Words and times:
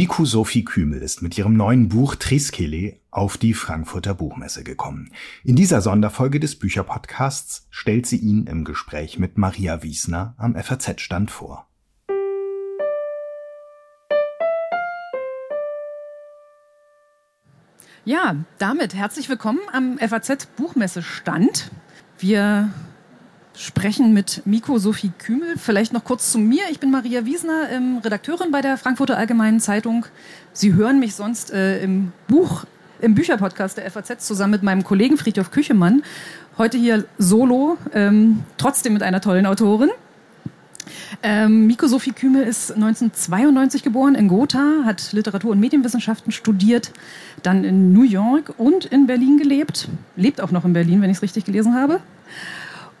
Miku 0.00 0.24
Sophie 0.24 0.64
Kümel 0.64 1.02
ist 1.02 1.20
mit 1.20 1.36
ihrem 1.36 1.52
neuen 1.52 1.90
Buch 1.90 2.14
Triskele 2.14 2.96
auf 3.10 3.36
die 3.36 3.52
Frankfurter 3.52 4.14
Buchmesse 4.14 4.64
gekommen. 4.64 5.12
In 5.44 5.56
dieser 5.56 5.82
Sonderfolge 5.82 6.40
des 6.40 6.58
Bücherpodcasts 6.58 7.66
stellt 7.68 8.06
sie 8.06 8.16
ihn 8.16 8.46
im 8.46 8.64
Gespräch 8.64 9.18
mit 9.18 9.36
Maria 9.36 9.82
Wiesner 9.82 10.34
am 10.38 10.54
FAZ-Stand 10.54 11.30
vor. 11.30 11.68
Ja, 18.06 18.36
damit 18.56 18.94
herzlich 18.94 19.28
willkommen 19.28 19.60
am 19.70 19.98
FAZ-Buchmesse-Stand. 19.98 21.70
Wir 22.18 22.72
sprechen 23.60 24.14
mit 24.14 24.42
Miko 24.46 24.78
Sophie 24.78 25.12
Kümel. 25.18 25.56
Vielleicht 25.58 25.92
noch 25.92 26.02
kurz 26.02 26.32
zu 26.32 26.38
mir. 26.38 26.62
Ich 26.70 26.80
bin 26.80 26.90
Maria 26.90 27.26
Wiesner, 27.26 27.68
ähm, 27.70 27.98
Redakteurin 28.02 28.50
bei 28.50 28.62
der 28.62 28.78
Frankfurter 28.78 29.18
Allgemeinen 29.18 29.60
Zeitung. 29.60 30.06
Sie 30.52 30.72
hören 30.72 30.98
mich 30.98 31.14
sonst 31.14 31.52
äh, 31.52 31.82
im 31.82 32.12
Buch, 32.26 32.64
im 33.00 33.14
Bücherpodcast 33.14 33.76
der 33.76 33.90
FAZ 33.90 34.26
zusammen 34.26 34.52
mit 34.52 34.62
meinem 34.62 34.82
Kollegen 34.82 35.18
Friedhof 35.18 35.50
Küchemann. 35.50 36.02
Heute 36.56 36.78
hier 36.78 37.04
solo, 37.18 37.76
ähm, 37.92 38.44
trotzdem 38.56 38.94
mit 38.94 39.02
einer 39.02 39.20
tollen 39.20 39.44
Autorin. 39.44 39.90
Ähm, 41.22 41.66
Miko 41.66 41.86
Sophie 41.86 42.12
Kümel 42.12 42.42
ist 42.42 42.72
1992 42.72 43.82
geboren 43.82 44.14
in 44.14 44.28
Gotha, 44.28 44.84
hat 44.86 45.12
Literatur- 45.12 45.50
und 45.50 45.60
Medienwissenschaften 45.60 46.32
studiert, 46.32 46.92
dann 47.42 47.64
in 47.64 47.92
New 47.92 48.02
York 48.02 48.54
und 48.56 48.86
in 48.86 49.06
Berlin 49.06 49.36
gelebt, 49.36 49.88
lebt 50.16 50.40
auch 50.40 50.50
noch 50.50 50.64
in 50.64 50.72
Berlin, 50.72 51.02
wenn 51.02 51.10
ich 51.10 51.18
es 51.18 51.22
richtig 51.22 51.44
gelesen 51.44 51.74
habe 51.74 52.00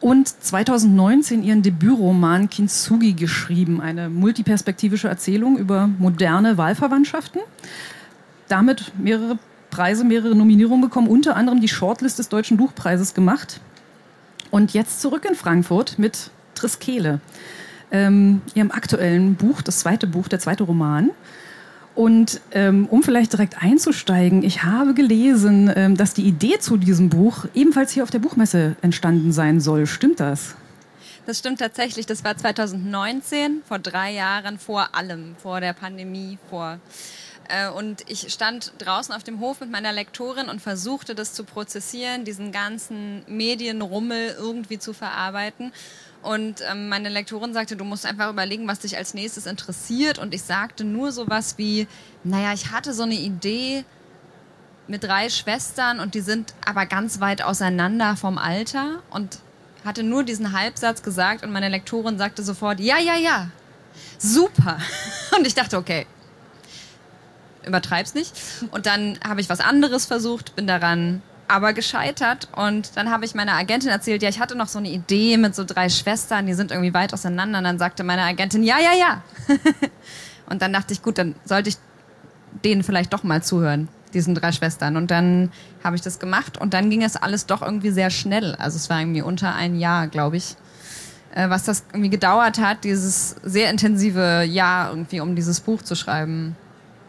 und 0.00 0.28
2019 0.28 1.42
ihren 1.42 1.62
Debütroman 1.62 2.48
Kintsugi 2.48 3.12
geschrieben, 3.12 3.80
eine 3.80 4.08
multiperspektivische 4.08 5.08
Erzählung 5.08 5.58
über 5.58 5.88
moderne 5.98 6.56
Wahlverwandtschaften. 6.56 7.42
Damit 8.48 8.92
mehrere 8.98 9.38
Preise, 9.70 10.04
mehrere 10.04 10.34
Nominierungen 10.34 10.80
bekommen, 10.80 11.08
unter 11.08 11.36
anderem 11.36 11.60
die 11.60 11.68
Shortlist 11.68 12.18
des 12.18 12.28
Deutschen 12.28 12.56
Buchpreises 12.56 13.14
gemacht. 13.14 13.60
Und 14.50 14.72
jetzt 14.72 15.00
zurück 15.00 15.24
in 15.28 15.36
Frankfurt 15.36 15.98
mit 15.98 16.30
Triskele, 16.54 17.20
ähm, 17.92 18.42
ihrem 18.54 18.70
aktuellen 18.70 19.34
Buch, 19.36 19.62
das 19.62 19.80
zweite 19.80 20.06
Buch, 20.06 20.28
der 20.28 20.40
zweite 20.40 20.64
Roman. 20.64 21.10
Und 21.94 22.40
ähm, 22.52 22.86
um 22.86 23.02
vielleicht 23.02 23.32
direkt 23.32 23.62
einzusteigen, 23.62 24.42
ich 24.42 24.62
habe 24.62 24.94
gelesen, 24.94 25.70
ähm, 25.74 25.96
dass 25.96 26.14
die 26.14 26.22
Idee 26.22 26.58
zu 26.58 26.76
diesem 26.76 27.08
Buch 27.10 27.46
ebenfalls 27.54 27.92
hier 27.92 28.04
auf 28.04 28.10
der 28.10 28.20
Buchmesse 28.20 28.76
entstanden 28.80 29.32
sein 29.32 29.60
soll. 29.60 29.86
Stimmt 29.86 30.20
das? 30.20 30.54
Das 31.26 31.38
stimmt 31.38 31.60
tatsächlich. 31.60 32.06
Das 32.06 32.24
war 32.24 32.36
2019, 32.36 33.62
vor 33.66 33.78
drei 33.78 34.12
Jahren, 34.12 34.58
vor 34.58 34.94
allem, 34.94 35.36
vor 35.36 35.60
der 35.60 35.72
Pandemie, 35.72 36.38
vor 36.48 36.78
äh, 37.48 37.68
und 37.68 38.04
ich 38.08 38.32
stand 38.32 38.72
draußen 38.78 39.14
auf 39.14 39.24
dem 39.24 39.40
Hof 39.40 39.60
mit 39.60 39.70
meiner 39.70 39.92
Lektorin 39.92 40.48
und 40.48 40.60
versuchte 40.60 41.14
das 41.14 41.34
zu 41.34 41.44
prozessieren, 41.44 42.24
diesen 42.24 42.52
ganzen 42.52 43.24
Medienrummel 43.26 44.36
irgendwie 44.38 44.78
zu 44.78 44.92
verarbeiten. 44.92 45.72
Und 46.22 46.62
ähm, 46.70 46.88
meine 46.88 47.08
Lektorin 47.08 47.54
sagte, 47.54 47.76
du 47.76 47.84
musst 47.84 48.04
einfach 48.04 48.30
überlegen, 48.30 48.68
was 48.68 48.80
dich 48.80 48.96
als 48.96 49.14
nächstes 49.14 49.46
interessiert. 49.46 50.18
Und 50.18 50.34
ich 50.34 50.42
sagte 50.42 50.84
nur 50.84 51.12
sowas 51.12 51.56
wie, 51.56 51.86
naja, 52.24 52.52
ich 52.52 52.70
hatte 52.72 52.92
so 52.92 53.04
eine 53.04 53.14
Idee 53.14 53.84
mit 54.86 55.04
drei 55.04 55.30
Schwestern 55.30 56.00
und 56.00 56.14
die 56.14 56.20
sind 56.20 56.52
aber 56.66 56.84
ganz 56.84 57.20
weit 57.20 57.42
auseinander 57.42 58.16
vom 58.16 58.38
Alter 58.38 59.02
und 59.10 59.38
hatte 59.84 60.02
nur 60.02 60.24
diesen 60.24 60.52
Halbsatz 60.52 61.02
gesagt 61.02 61.42
und 61.42 61.52
meine 61.52 61.68
Lektorin 61.68 62.18
sagte 62.18 62.42
sofort, 62.42 62.80
ja, 62.80 62.98
ja, 62.98 63.16
ja, 63.16 63.50
super. 64.18 64.78
Und 65.36 65.46
ich 65.46 65.54
dachte, 65.54 65.78
okay, 65.78 66.06
übertreib's 67.64 68.14
nicht. 68.14 68.34
Und 68.72 68.86
dann 68.86 69.18
habe 69.26 69.40
ich 69.40 69.48
was 69.48 69.60
anderes 69.60 70.04
versucht, 70.04 70.56
bin 70.56 70.66
daran 70.66 71.22
aber 71.50 71.72
gescheitert. 71.72 72.48
Und 72.56 72.96
dann 72.96 73.10
habe 73.10 73.24
ich 73.24 73.34
meiner 73.34 73.54
Agentin 73.54 73.90
erzählt, 73.90 74.22
ja, 74.22 74.28
ich 74.28 74.40
hatte 74.40 74.56
noch 74.56 74.68
so 74.68 74.78
eine 74.78 74.88
Idee 74.88 75.36
mit 75.36 75.54
so 75.54 75.64
drei 75.64 75.88
Schwestern, 75.88 76.46
die 76.46 76.54
sind 76.54 76.70
irgendwie 76.70 76.94
weit 76.94 77.12
auseinander. 77.12 77.58
Und 77.58 77.64
dann 77.64 77.78
sagte 77.78 78.04
meine 78.04 78.22
Agentin, 78.22 78.62
ja, 78.62 78.76
ja, 78.78 78.92
ja. 78.98 79.22
und 80.48 80.62
dann 80.62 80.72
dachte 80.72 80.92
ich, 80.92 81.02
gut, 81.02 81.18
dann 81.18 81.34
sollte 81.44 81.68
ich 81.68 81.76
denen 82.64 82.82
vielleicht 82.82 83.12
doch 83.12 83.22
mal 83.22 83.42
zuhören, 83.42 83.88
diesen 84.14 84.34
drei 84.34 84.52
Schwestern. 84.52 84.96
Und 84.96 85.10
dann 85.10 85.50
habe 85.82 85.96
ich 85.96 86.02
das 86.02 86.18
gemacht 86.18 86.58
und 86.58 86.74
dann 86.74 86.90
ging 86.90 87.02
es 87.02 87.16
alles 87.16 87.46
doch 87.46 87.62
irgendwie 87.62 87.90
sehr 87.90 88.10
schnell. 88.10 88.54
Also 88.56 88.76
es 88.76 88.88
war 88.90 89.00
irgendwie 89.00 89.22
unter 89.22 89.54
ein 89.54 89.78
Jahr, 89.78 90.06
glaube 90.06 90.36
ich, 90.36 90.56
äh, 91.34 91.48
was 91.48 91.64
das 91.64 91.84
irgendwie 91.92 92.10
gedauert 92.10 92.58
hat, 92.58 92.84
dieses 92.84 93.36
sehr 93.42 93.70
intensive 93.70 94.44
Jahr 94.44 94.90
irgendwie, 94.90 95.20
um 95.20 95.36
dieses 95.36 95.60
Buch 95.60 95.82
zu 95.82 95.94
schreiben 95.94 96.56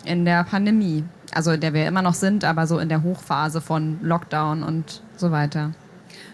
in 0.04 0.26
der 0.26 0.44
Pandemie 0.44 1.04
also 1.34 1.52
in 1.52 1.62
der 1.62 1.74
wir 1.74 1.88
immer 1.88 2.02
noch 2.02 2.14
sind, 2.14 2.44
aber 2.44 2.68
so 2.68 2.80
in 2.80 2.90
der 2.90 3.04
Hochphase 3.04 3.62
von 3.62 4.00
Lockdown 4.02 4.64
und 4.64 5.02
so 5.18 5.32
weiter. 5.32 5.72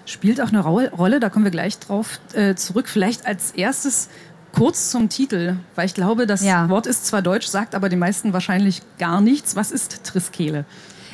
Spielt 0.06 0.42
auch 0.42 0.50
eine 0.50 0.62
Rolle, 0.62 1.20
da 1.20 1.30
kommen 1.30 1.46
wir 1.46 1.52
gleich 1.52 1.80
drauf 1.80 2.20
äh, 2.34 2.56
zurück. 2.56 2.88
Vielleicht 2.88 3.26
als 3.26 3.52
erstes 3.52 4.10
kurz 4.54 4.90
zum 4.90 5.10
Titel, 5.10 5.58
weil 5.76 5.86
ich 5.86 5.94
glaube, 5.94 6.26
das 6.26 6.44
ja. 6.44 6.70
Wort 6.70 6.88
ist 6.88 7.06
zwar 7.06 7.22
deutsch, 7.22 7.48
sagt 7.48 7.76
aber 7.76 7.90
den 7.90 8.00
meisten 8.00 8.34
wahrscheinlich 8.34 8.82
gar 8.98 9.22
nichts. 9.22 9.56
Was 9.56 9.72
ist 9.72 10.04
Triskele? 10.04 10.66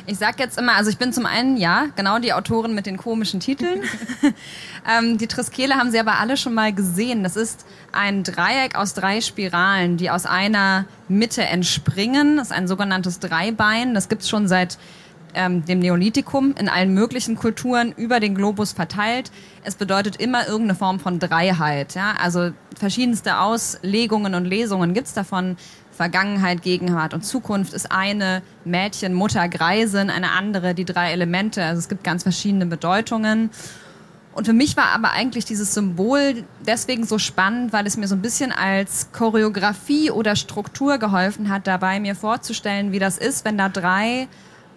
Ich 0.06 0.18
sag 0.18 0.38
jetzt 0.38 0.58
immer, 0.58 0.74
also 0.74 0.90
ich 0.90 0.98
bin 0.98 1.12
zum 1.12 1.24
einen, 1.24 1.56
ja, 1.56 1.86
genau 1.96 2.18
die 2.18 2.34
Autorin 2.34 2.74
mit 2.74 2.84
den 2.84 2.98
komischen 2.98 3.40
Titeln. 3.40 3.82
ähm, 4.88 5.16
die 5.16 5.26
Triskele 5.26 5.76
haben 5.76 5.90
Sie 5.90 5.98
aber 5.98 6.18
alle 6.18 6.36
schon 6.36 6.52
mal 6.52 6.74
gesehen. 6.74 7.22
Das 7.22 7.36
ist 7.36 7.64
ein 7.92 8.22
Dreieck 8.22 8.76
aus 8.76 8.92
drei 8.92 9.22
Spiralen, 9.22 9.96
die 9.96 10.10
aus 10.10 10.26
einer 10.26 10.84
Mitte 11.08 11.42
entspringen. 11.42 12.36
Das 12.36 12.48
ist 12.48 12.52
ein 12.52 12.68
sogenanntes 12.68 13.18
Dreibein. 13.18 13.94
Das 13.94 14.10
gibt's 14.10 14.28
schon 14.28 14.46
seit 14.46 14.76
ähm, 15.34 15.64
dem 15.64 15.78
Neolithikum 15.80 16.54
in 16.58 16.68
allen 16.68 16.94
möglichen 16.94 17.36
Kulturen 17.36 17.92
über 17.92 18.20
den 18.20 18.34
Globus 18.34 18.72
verteilt. 18.72 19.30
Es 19.62 19.74
bedeutet 19.74 20.16
immer 20.16 20.46
irgendeine 20.46 20.74
Form 20.74 21.00
von 21.00 21.18
Dreiheit. 21.18 21.94
Ja? 21.94 22.14
Also 22.22 22.50
verschiedenste 22.78 23.38
Auslegungen 23.38 24.34
und 24.34 24.44
Lesungen 24.44 24.94
gibt's 24.94 25.14
davon. 25.14 25.56
Vergangenheit, 25.94 26.62
Gegenwart 26.62 27.14
und 27.14 27.24
Zukunft 27.24 27.72
ist 27.72 27.92
eine, 27.92 28.42
Mädchen, 28.64 29.14
Mutter, 29.14 29.48
Greisin, 29.48 30.10
eine 30.10 30.32
andere, 30.32 30.74
die 30.74 30.84
drei 30.84 31.12
Elemente. 31.12 31.62
Also 31.64 31.78
es 31.78 31.88
gibt 31.88 32.02
ganz 32.02 32.24
verschiedene 32.24 32.66
Bedeutungen. 32.66 33.50
Und 34.34 34.46
für 34.46 34.52
mich 34.52 34.76
war 34.76 34.88
aber 34.88 35.12
eigentlich 35.12 35.44
dieses 35.44 35.74
Symbol 35.74 36.42
deswegen 36.66 37.06
so 37.06 37.18
spannend, 37.18 37.72
weil 37.72 37.86
es 37.86 37.96
mir 37.96 38.08
so 38.08 38.16
ein 38.16 38.22
bisschen 38.22 38.50
als 38.50 39.12
Choreografie 39.12 40.10
oder 40.10 40.34
Struktur 40.34 40.98
geholfen 40.98 41.48
hat, 41.48 41.68
dabei 41.68 42.00
mir 42.00 42.16
vorzustellen, 42.16 42.90
wie 42.90 42.98
das 42.98 43.16
ist, 43.16 43.44
wenn 43.44 43.56
da 43.56 43.68
drei 43.68 44.26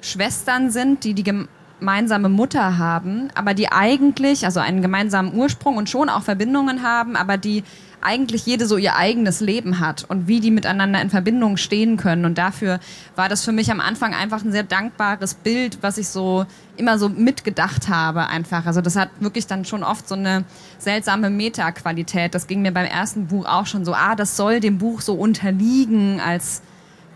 Schwestern 0.07 0.71
sind, 0.71 1.03
die 1.03 1.13
die 1.13 1.23
gemeinsame 1.23 2.29
Mutter 2.29 2.77
haben, 2.77 3.29
aber 3.35 3.53
die 3.53 3.71
eigentlich, 3.71 4.45
also 4.45 4.59
einen 4.59 4.81
gemeinsamen 4.81 5.33
Ursprung 5.35 5.77
und 5.77 5.89
schon 5.89 6.09
auch 6.09 6.23
Verbindungen 6.23 6.83
haben, 6.83 7.15
aber 7.15 7.37
die 7.37 7.63
eigentlich 8.01 8.45
jede 8.45 8.67
so 8.67 8.77
ihr 8.77 8.95
eigenes 8.95 9.39
Leben 9.39 9.79
hat 9.79 10.05
und 10.07 10.27
wie 10.27 10.39
die 10.39 10.51
miteinander 10.51 11.01
in 11.01 11.09
Verbindung 11.09 11.57
stehen 11.57 11.97
können. 11.97 12.25
Und 12.25 12.37
dafür 12.37 12.79
war 13.15 13.27
das 13.27 13.43
für 13.43 13.51
mich 13.51 13.71
am 13.71 13.79
Anfang 13.79 14.13
einfach 14.13 14.43
ein 14.43 14.51
sehr 14.51 14.63
dankbares 14.63 15.33
Bild, 15.33 15.79
was 15.81 15.97
ich 15.97 16.07
so 16.07 16.45
immer 16.75 16.99
so 16.99 17.09
mitgedacht 17.09 17.89
habe 17.89 18.27
einfach. 18.27 18.65
Also 18.65 18.81
das 18.81 18.95
hat 18.95 19.09
wirklich 19.19 19.47
dann 19.47 19.65
schon 19.65 19.83
oft 19.83 20.07
so 20.07 20.15
eine 20.15 20.43
seltsame 20.77 21.29
Metaqualität. 21.29 22.35
Das 22.35 22.47
ging 22.47 22.61
mir 22.61 22.71
beim 22.71 22.85
ersten 22.85 23.27
Buch 23.27 23.45
auch 23.45 23.65
schon 23.65 23.83
so, 23.83 23.93
ah, 23.93 24.15
das 24.15 24.37
soll 24.37 24.59
dem 24.59 24.77
Buch 24.77 25.01
so 25.01 25.15
unterliegen 25.15 26.19
als 26.19 26.61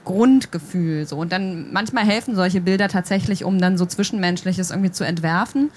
Grundgefühl 0.04 1.06
so 1.06 1.18
und 1.18 1.32
dann 1.32 1.72
manchmal 1.72 2.06
helfen 2.06 2.36
solche 2.36 2.62
Bilder 2.62 2.88
tatsächlich, 2.88 3.44
um 3.44 3.60
dann 3.60 3.78
so 3.78 3.86
zwischenmenschliches 3.86 4.72
irgendwie 4.72 4.92
zu 4.92 5.04
entwerfen. 5.04 5.72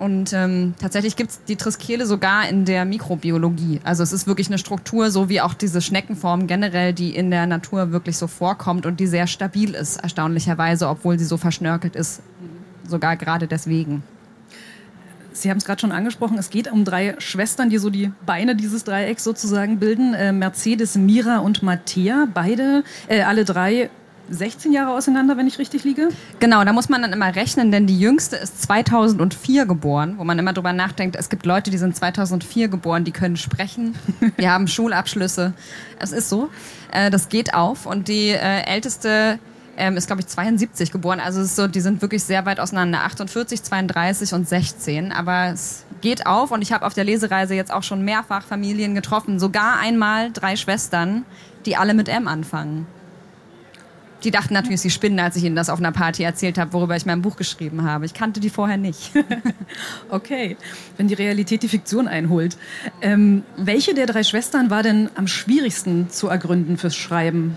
Und 0.00 0.32
ähm, 0.32 0.72
tatsächlich 0.80 1.14
gibt's 1.14 1.40
die 1.46 1.56
Triskele 1.56 2.06
sogar 2.06 2.48
in 2.48 2.64
der 2.64 2.86
Mikrobiologie. 2.86 3.80
Also 3.84 4.02
es 4.02 4.14
ist 4.14 4.26
wirklich 4.26 4.46
eine 4.46 4.56
Struktur, 4.56 5.10
so 5.10 5.28
wie 5.28 5.42
auch 5.42 5.52
diese 5.52 5.82
Schneckenform 5.82 6.46
generell, 6.46 6.94
die 6.94 7.14
in 7.14 7.30
der 7.30 7.46
Natur 7.46 7.92
wirklich 7.92 8.16
so 8.16 8.26
vorkommt 8.26 8.86
und 8.86 8.98
die 8.98 9.06
sehr 9.06 9.26
stabil 9.26 9.74
ist, 9.74 9.98
erstaunlicherweise, 9.98 10.88
obwohl 10.88 11.18
sie 11.18 11.26
so 11.26 11.36
verschnörkelt 11.36 11.96
ist. 11.96 12.22
Sogar 12.88 13.18
gerade 13.18 13.46
deswegen. 13.46 14.02
Sie 15.40 15.50
haben 15.50 15.58
es 15.58 15.64
gerade 15.64 15.80
schon 15.80 15.92
angesprochen, 15.92 16.36
es 16.38 16.50
geht 16.50 16.70
um 16.70 16.84
drei 16.84 17.14
Schwestern, 17.18 17.70
die 17.70 17.78
so 17.78 17.90
die 17.90 18.12
Beine 18.26 18.54
dieses 18.56 18.84
Dreiecks 18.84 19.24
sozusagen 19.24 19.78
bilden. 19.78 20.14
Äh, 20.14 20.32
Mercedes, 20.32 20.96
Mira 20.96 21.38
und 21.38 21.62
Mattea, 21.62 22.26
beide, 22.32 22.84
äh, 23.08 23.22
alle 23.22 23.44
drei 23.44 23.90
16 24.30 24.72
Jahre 24.72 24.94
auseinander, 24.94 25.36
wenn 25.36 25.46
ich 25.46 25.58
richtig 25.58 25.82
liege? 25.82 26.08
Genau, 26.38 26.62
da 26.64 26.72
muss 26.72 26.88
man 26.88 27.02
dann 27.02 27.12
immer 27.12 27.34
rechnen, 27.34 27.72
denn 27.72 27.86
die 27.86 27.98
jüngste 27.98 28.36
ist 28.36 28.62
2004 28.62 29.66
geboren, 29.66 30.14
wo 30.18 30.24
man 30.24 30.38
immer 30.38 30.52
drüber 30.52 30.72
nachdenkt, 30.72 31.16
es 31.16 31.28
gibt 31.28 31.46
Leute, 31.46 31.70
die 31.70 31.78
sind 31.78 31.96
2004 31.96 32.68
geboren, 32.68 33.04
die 33.04 33.10
können 33.10 33.36
sprechen, 33.36 33.96
die 34.40 34.48
haben 34.48 34.68
Schulabschlüsse. 34.68 35.52
Es 35.98 36.12
ist 36.12 36.28
so, 36.28 36.48
äh, 36.92 37.10
das 37.10 37.28
geht 37.28 37.54
auf 37.54 37.86
und 37.86 38.06
die 38.06 38.28
äh, 38.28 38.62
älteste 38.66 39.40
ähm, 39.80 39.96
ist, 39.96 40.06
glaube 40.06 40.20
ich, 40.20 40.28
72 40.28 40.92
geboren. 40.92 41.20
Also 41.20 41.40
ist 41.40 41.56
so, 41.56 41.66
die 41.66 41.80
sind 41.80 42.02
wirklich 42.02 42.22
sehr 42.22 42.44
weit 42.44 42.60
auseinander. 42.60 43.02
48, 43.04 43.62
32 43.62 44.34
und 44.34 44.46
16. 44.46 45.10
Aber 45.10 45.46
es 45.46 45.86
geht 46.02 46.26
auf 46.26 46.50
und 46.50 46.60
ich 46.60 46.72
habe 46.72 46.86
auf 46.86 46.92
der 46.92 47.04
Lesereise 47.04 47.54
jetzt 47.54 47.72
auch 47.72 47.82
schon 47.82 48.04
mehrfach 48.04 48.42
Familien 48.42 48.94
getroffen. 48.94 49.40
Sogar 49.40 49.80
einmal 49.80 50.32
drei 50.32 50.56
Schwestern, 50.56 51.24
die 51.64 51.76
alle 51.76 51.94
mit 51.94 52.08
M 52.08 52.28
anfangen. 52.28 52.86
die 54.22 54.30
dachten 54.30 54.52
natürlich, 54.52 54.82
sie 54.82 54.90
spinnen, 54.90 55.18
als 55.18 55.36
ich 55.36 55.44
ihnen 55.44 55.56
das 55.56 55.70
auf 55.70 55.78
einer 55.78 55.92
Party 55.92 56.22
erzählt 56.24 56.58
habe, 56.58 56.74
worüber 56.74 56.94
ich 56.94 57.06
mein 57.06 57.22
Buch 57.22 57.36
geschrieben 57.36 57.84
habe. 57.84 58.04
Ich 58.04 58.12
kannte 58.12 58.38
die 58.38 58.50
vorher 58.50 58.76
nicht. 58.76 59.12
okay, 60.10 60.58
wenn 60.98 61.08
die 61.08 61.14
Realität 61.14 61.62
die 61.62 61.68
Fiktion 61.68 62.06
einholt. 62.06 62.58
Ähm, 63.00 63.44
welche 63.56 63.94
der 63.94 64.04
drei 64.04 64.24
Schwestern 64.24 64.68
war 64.68 64.82
denn 64.82 65.08
am 65.14 65.26
schwierigsten 65.26 66.10
zu 66.10 66.28
ergründen 66.28 66.76
fürs 66.76 66.96
Schreiben? 66.96 67.54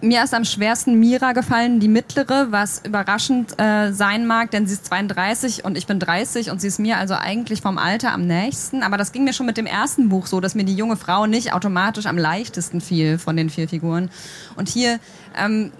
Mir 0.00 0.22
ist 0.22 0.32
am 0.32 0.44
schwersten 0.44 1.00
Mira 1.00 1.32
gefallen, 1.32 1.80
die 1.80 1.88
mittlere, 1.88 2.52
was 2.52 2.82
überraschend 2.84 3.60
äh, 3.60 3.92
sein 3.92 4.28
mag, 4.28 4.52
denn 4.52 4.64
sie 4.64 4.74
ist 4.74 4.86
32 4.86 5.64
und 5.64 5.76
ich 5.76 5.88
bin 5.88 5.98
30 5.98 6.52
und 6.52 6.60
sie 6.60 6.68
ist 6.68 6.78
mir 6.78 6.98
also 6.98 7.14
eigentlich 7.14 7.62
vom 7.62 7.78
Alter 7.78 8.12
am 8.12 8.24
nächsten. 8.24 8.84
Aber 8.84 8.96
das 8.96 9.10
ging 9.10 9.24
mir 9.24 9.32
schon 9.32 9.46
mit 9.46 9.56
dem 9.56 9.66
ersten 9.66 10.08
Buch 10.08 10.28
so, 10.28 10.38
dass 10.38 10.54
mir 10.54 10.62
die 10.62 10.76
junge 10.76 10.96
Frau 10.96 11.26
nicht 11.26 11.52
automatisch 11.52 12.06
am 12.06 12.16
leichtesten 12.16 12.80
fiel 12.80 13.18
von 13.18 13.36
den 13.36 13.50
vier 13.50 13.68
Figuren. 13.68 14.08
Und 14.54 14.68
hier 14.68 15.00
ähm, 15.36 15.72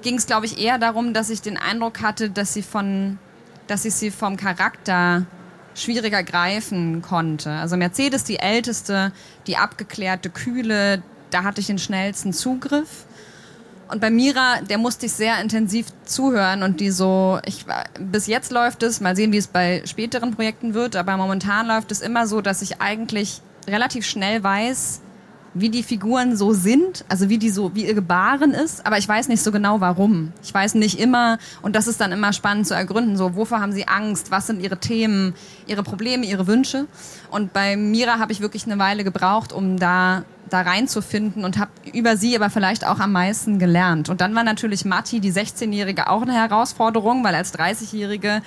ging 0.00 0.16
es, 0.16 0.26
glaube 0.26 0.46
ich, 0.46 0.58
eher 0.58 0.78
darum, 0.78 1.12
dass 1.12 1.28
ich 1.28 1.42
den 1.42 1.58
Eindruck 1.58 2.00
hatte, 2.00 2.30
dass 2.30 2.54
sie 2.54 2.62
von, 2.62 3.18
dass 3.66 3.84
ich 3.84 3.92
sie 3.92 4.10
vom 4.10 4.38
Charakter 4.38 5.26
schwieriger 5.74 6.22
greifen 6.22 7.02
konnte. 7.02 7.50
Also 7.50 7.76
Mercedes, 7.76 8.24
die 8.24 8.38
älteste, 8.38 9.12
die 9.46 9.58
abgeklärte, 9.58 10.30
kühle, 10.30 11.02
da 11.28 11.42
hatte 11.44 11.60
ich 11.60 11.66
den 11.66 11.78
schnellsten 11.78 12.32
Zugriff. 12.32 13.04
Und 13.88 14.00
bei 14.00 14.10
Mira, 14.10 14.60
der 14.68 14.76
musste 14.76 15.06
ich 15.06 15.12
sehr 15.12 15.40
intensiv 15.40 15.86
zuhören 16.04 16.62
und 16.62 16.80
die 16.80 16.90
so, 16.90 17.38
ich, 17.46 17.64
bis 17.98 18.26
jetzt 18.26 18.52
läuft 18.52 18.82
es, 18.82 19.00
mal 19.00 19.16
sehen, 19.16 19.32
wie 19.32 19.38
es 19.38 19.46
bei 19.46 19.82
späteren 19.86 20.34
Projekten 20.34 20.74
wird, 20.74 20.94
aber 20.94 21.16
momentan 21.16 21.66
läuft 21.66 21.90
es 21.90 22.02
immer 22.02 22.26
so, 22.26 22.42
dass 22.42 22.60
ich 22.60 22.82
eigentlich 22.82 23.40
relativ 23.66 24.04
schnell 24.04 24.42
weiß, 24.42 25.00
wie 25.54 25.70
die 25.70 25.82
Figuren 25.82 26.36
so 26.36 26.52
sind, 26.52 27.04
also 27.08 27.30
wie 27.30 27.38
die 27.38 27.48
so, 27.48 27.74
wie 27.74 27.86
ihr 27.86 27.94
Gebaren 27.94 28.52
ist, 28.52 28.84
aber 28.84 28.98
ich 28.98 29.08
weiß 29.08 29.28
nicht 29.28 29.42
so 29.42 29.50
genau 29.50 29.80
warum. 29.80 30.32
Ich 30.42 30.52
weiß 30.52 30.74
nicht 30.74 31.00
immer, 31.00 31.38
und 31.62 31.74
das 31.74 31.86
ist 31.86 32.00
dann 32.00 32.12
immer 32.12 32.34
spannend 32.34 32.66
zu 32.66 32.74
ergründen, 32.74 33.16
so, 33.16 33.34
wovor 33.34 33.60
haben 33.60 33.72
sie 33.72 33.88
Angst, 33.88 34.30
was 34.30 34.46
sind 34.46 34.60
ihre 34.60 34.78
Themen, 34.78 35.34
ihre 35.66 35.82
Probleme, 35.82 36.26
ihre 36.26 36.46
Wünsche. 36.46 36.86
Und 37.30 37.54
bei 37.54 37.76
Mira 37.76 38.18
habe 38.18 38.32
ich 38.32 38.40
wirklich 38.40 38.66
eine 38.66 38.78
Weile 38.78 39.04
gebraucht, 39.04 39.52
um 39.52 39.78
da 39.78 40.24
da 40.52 40.62
reinzufinden 40.62 41.44
und 41.44 41.58
habe 41.58 41.70
über 41.92 42.16
sie 42.16 42.36
aber 42.36 42.50
vielleicht 42.50 42.86
auch 42.86 42.98
am 42.98 43.12
meisten 43.12 43.58
gelernt. 43.58 44.08
Und 44.08 44.20
dann 44.20 44.34
war 44.34 44.44
natürlich 44.44 44.84
Matti, 44.84 45.20
die 45.20 45.32
16-Jährige, 45.32 46.08
auch 46.08 46.22
eine 46.22 46.34
Herausforderung, 46.34 47.24
weil 47.24 47.34
als 47.34 47.54
30-Jährige 47.54 48.42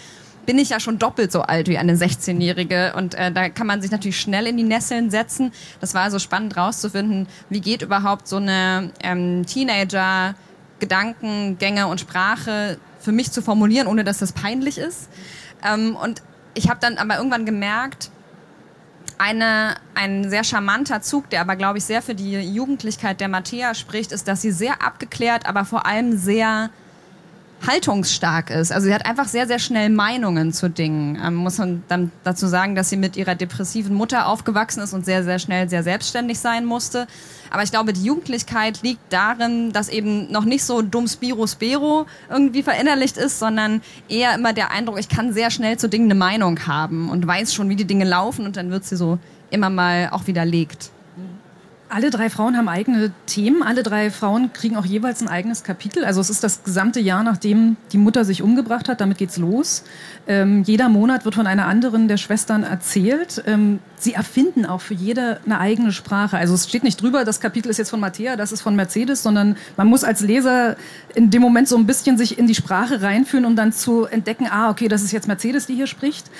bin 0.45 0.57
ich 0.57 0.69
ja 0.69 0.79
schon 0.79 0.97
doppelt 0.97 1.31
so 1.31 1.41
alt 1.41 1.67
wie 1.67 1.77
eine 1.77 1.95
16-Jährige 1.95 2.93
und 2.95 3.13
äh, 3.13 3.31
da 3.31 3.49
kann 3.49 3.67
man 3.67 3.81
sich 3.81 3.91
natürlich 3.91 4.19
schnell 4.19 4.47
in 4.47 4.57
die 4.57 4.63
Nesseln 4.63 5.11
setzen. 5.11 5.51
Das 5.79 5.93
war 5.93 6.01
also 6.01 6.19
spannend 6.19 6.57
rauszufinden, 6.57 7.27
wie 7.49 7.61
geht 7.61 7.81
überhaupt 7.81 8.27
so 8.27 8.37
eine 8.37 8.91
ähm, 9.03 9.45
Teenager 9.45 10.35
Gedankengänge 10.79 11.87
und 11.87 11.99
Sprache 11.99 12.79
für 12.99 13.11
mich 13.11 13.31
zu 13.31 13.41
formulieren, 13.41 13.87
ohne 13.87 14.03
dass 14.03 14.17
das 14.17 14.31
peinlich 14.31 14.77
ist. 14.77 15.09
Ähm, 15.63 15.95
und 15.95 16.21
ich 16.53 16.69
habe 16.69 16.79
dann 16.81 16.97
aber 16.97 17.17
irgendwann 17.17 17.45
gemerkt, 17.45 18.09
eine, 19.21 19.75
ein 19.93 20.29
sehr 20.31 20.43
charmanter 20.43 21.01
Zug, 21.01 21.29
der 21.29 21.41
aber, 21.41 21.55
glaube 21.55 21.77
ich, 21.77 21.83
sehr 21.83 22.01
für 22.01 22.15
die 22.15 22.39
Jugendlichkeit 22.39 23.21
der 23.21 23.27
Mattea 23.27 23.75
spricht, 23.75 24.11
ist, 24.11 24.27
dass 24.27 24.41
sie 24.41 24.51
sehr 24.51 24.81
abgeklärt, 24.81 25.45
aber 25.45 25.63
vor 25.63 25.85
allem 25.85 26.17
sehr 26.17 26.71
haltungsstark 27.65 28.49
ist. 28.49 28.71
Also 28.71 28.87
sie 28.87 28.93
hat 28.93 29.05
einfach 29.05 29.27
sehr, 29.27 29.47
sehr 29.47 29.59
schnell 29.59 29.89
Meinungen 29.89 30.53
zu 30.53 30.69
Dingen. 30.69 31.19
Ähm, 31.23 31.35
muss 31.35 31.57
man 31.57 31.83
dann 31.87 32.11
dazu 32.23 32.47
sagen, 32.47 32.75
dass 32.75 32.89
sie 32.89 32.97
mit 32.97 33.17
ihrer 33.17 33.35
depressiven 33.35 33.95
Mutter 33.95 34.27
aufgewachsen 34.27 34.81
ist 34.81 34.93
und 34.93 35.05
sehr, 35.05 35.23
sehr 35.23 35.39
schnell 35.39 35.69
sehr 35.69 35.83
selbstständig 35.83 36.39
sein 36.39 36.65
musste. 36.65 37.07
Aber 37.49 37.63
ich 37.63 37.71
glaube, 37.71 37.93
die 37.93 38.03
Jugendlichkeit 38.03 38.81
liegt 38.81 39.01
darin, 39.11 39.71
dass 39.71 39.89
eben 39.89 40.31
noch 40.31 40.45
nicht 40.45 40.63
so 40.63 40.81
dumm 40.81 41.07
Spiro 41.07 41.45
Spero 41.47 42.05
irgendwie 42.29 42.63
verinnerlicht 42.63 43.17
ist, 43.17 43.39
sondern 43.39 43.81
eher 44.07 44.33
immer 44.35 44.53
der 44.53 44.71
Eindruck, 44.71 44.99
ich 44.99 45.09
kann 45.09 45.33
sehr 45.33 45.51
schnell 45.51 45.77
zu 45.77 45.89
Dingen 45.89 46.05
eine 46.05 46.15
Meinung 46.15 46.67
haben 46.67 47.09
und 47.09 47.27
weiß 47.27 47.53
schon, 47.53 47.69
wie 47.69 47.75
die 47.75 47.85
Dinge 47.85 48.05
laufen 48.05 48.45
und 48.45 48.57
dann 48.57 48.71
wird 48.71 48.85
sie 48.85 48.95
so 48.95 49.19
immer 49.49 49.69
mal 49.69 50.09
auch 50.11 50.27
widerlegt. 50.27 50.91
Alle 51.91 52.09
drei 52.09 52.29
Frauen 52.29 52.55
haben 52.55 52.69
eigene 52.69 53.11
Themen. 53.25 53.63
Alle 53.63 53.83
drei 53.83 54.11
Frauen 54.11 54.53
kriegen 54.53 54.77
auch 54.77 54.85
jeweils 54.85 55.21
ein 55.21 55.27
eigenes 55.27 55.63
Kapitel. 55.63 56.05
Also 56.05 56.21
es 56.21 56.29
ist 56.29 56.41
das 56.41 56.63
gesamte 56.63 57.01
Jahr, 57.01 57.21
nachdem 57.21 57.75
die 57.91 57.97
Mutter 57.97 58.23
sich 58.23 58.41
umgebracht 58.41 58.87
hat. 58.87 59.01
Damit 59.01 59.17
geht's 59.17 59.35
los. 59.35 59.83
Ähm, 60.25 60.63
jeder 60.63 60.87
Monat 60.87 61.25
wird 61.25 61.35
von 61.35 61.47
einer 61.47 61.67
anderen 61.67 62.07
der 62.07 62.15
Schwestern 62.15 62.63
erzählt. 62.63 63.43
Ähm, 63.45 63.79
sie 63.97 64.13
erfinden 64.13 64.65
auch 64.65 64.79
für 64.79 64.93
jede 64.93 65.41
eine 65.45 65.59
eigene 65.59 65.91
Sprache. 65.91 66.37
Also 66.37 66.53
es 66.53 66.69
steht 66.69 66.83
nicht 66.83 67.01
drüber, 67.01 67.25
das 67.25 67.41
Kapitel 67.41 67.69
ist 67.69 67.77
jetzt 67.77 67.89
von 67.89 67.99
Mattea, 67.99 68.37
das 68.37 68.53
ist 68.53 68.61
von 68.61 68.73
Mercedes, 68.75 69.21
sondern 69.21 69.57
man 69.75 69.87
muss 69.87 70.05
als 70.05 70.21
Leser 70.21 70.77
in 71.13 71.29
dem 71.29 71.41
Moment 71.41 71.67
so 71.67 71.75
ein 71.75 71.85
bisschen 71.85 72.17
sich 72.17 72.39
in 72.39 72.47
die 72.47 72.55
Sprache 72.55 73.01
reinführen, 73.01 73.45
um 73.45 73.57
dann 73.57 73.73
zu 73.73 74.05
entdecken, 74.05 74.47
ah, 74.49 74.69
okay, 74.69 74.87
das 74.87 75.03
ist 75.03 75.11
jetzt 75.11 75.27
Mercedes, 75.27 75.65
die 75.65 75.75
hier 75.75 75.87
spricht. 75.87 76.31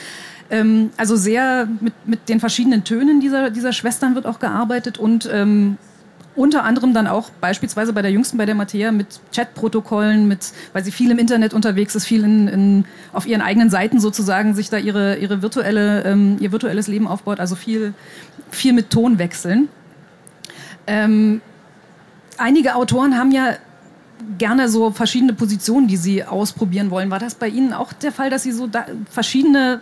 Ähm, 0.52 0.92
also 0.98 1.16
sehr 1.16 1.68
mit, 1.80 1.94
mit 2.06 2.30
den 2.30 2.40
verschiedenen 2.42 2.84
Tönen 2.84 3.22
dieser, 3.22 3.50
dieser 3.50 3.72
Schwestern 3.72 4.16
wird 4.16 4.26
auch 4.26 4.40
gearbeitet 4.40 4.98
und 5.00 5.28
ähm, 5.32 5.78
unter 6.36 6.64
anderem 6.64 6.94
dann 6.94 7.08
auch 7.08 7.30
beispielsweise 7.30 7.94
bei 7.94 8.02
der 8.02 8.12
jüngsten, 8.12 8.38
bei 8.38 8.46
der 8.46 8.56
Mattea, 8.56 8.92
mit 8.92 9.20
Chatprotokollen, 9.34 10.28
mit, 10.28 10.52
weil 10.74 10.84
sie 10.84 10.92
viel 10.92 11.10
im 11.12 11.20
Internet 11.20 11.54
unterwegs 11.54 11.96
ist, 11.96 12.06
viel 12.06 12.24
in, 12.24 12.48
in, 12.48 12.86
auf 13.14 13.26
ihren 13.26 13.42
eigenen 13.42 13.70
Seiten 13.70 14.00
sozusagen 14.00 14.54
sich 14.54 14.70
da 14.70 14.78
ihre, 14.78 15.18
ihre 15.18 15.42
virtuelle, 15.42 16.04
ähm, 16.04 16.38
ihr 16.40 16.52
virtuelles 16.52 16.88
Leben 16.88 17.08
aufbaut, 17.08 17.40
also 17.40 17.56
viel, 17.56 17.94
viel 18.50 18.74
mit 18.74 18.90
Tonwechseln. 18.90 19.70
Ähm, 20.88 21.42
einige 22.38 22.76
Autoren 22.76 23.18
haben 23.18 23.32
ja 23.32 23.56
gerne 24.38 24.70
so 24.70 24.92
verschiedene 24.92 25.34
Positionen, 25.34 25.88
die 25.88 25.98
sie 25.98 26.24
ausprobieren 26.24 26.92
wollen. 26.92 27.10
War 27.10 27.20
das 27.20 27.36
bei 27.36 27.48
Ihnen 27.48 27.74
auch 27.74 27.92
der 27.94 28.12
Fall, 28.12 28.30
dass 28.30 28.44
Sie 28.44 28.52
so 28.52 28.70
verschiedene 29.10 29.82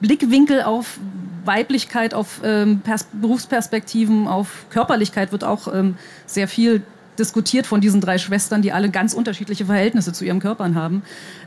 Blickwinkel 0.00 0.62
auf 0.62 0.98
Weiblichkeit, 1.44 2.14
auf 2.14 2.40
ähm, 2.44 2.82
Berufsperspektiven, 3.12 4.26
auf 4.26 4.66
Körperlichkeit 4.70 5.32
wird 5.32 5.44
auch 5.44 5.72
ähm, 5.72 5.96
sehr 6.26 6.48
viel 6.48 6.82
diskutiert 7.18 7.66
von 7.66 7.80
diesen 7.80 8.00
drei 8.00 8.18
Schwestern, 8.18 8.62
die 8.62 8.72
alle 8.72 8.90
ganz 8.90 9.12
unterschiedliche 9.12 9.66
Verhältnisse 9.66 10.12
zu 10.12 10.24
ihren 10.24 10.40
Körpern 10.40 10.74
haben. 10.74 11.02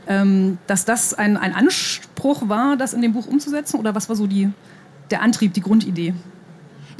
Ähm, 0.06 0.58
dass 0.66 0.84
das 0.84 1.14
ein, 1.14 1.36
ein 1.36 1.54
Anspruch 1.54 2.48
war, 2.48 2.76
das 2.76 2.94
in 2.94 3.02
dem 3.02 3.12
Buch 3.12 3.26
umzusetzen 3.26 3.78
oder 3.78 3.94
was 3.94 4.08
war 4.08 4.16
so 4.16 4.26
die, 4.26 4.50
der 5.10 5.20
Antrieb, 5.22 5.52
die 5.52 5.60
Grundidee? 5.60 6.14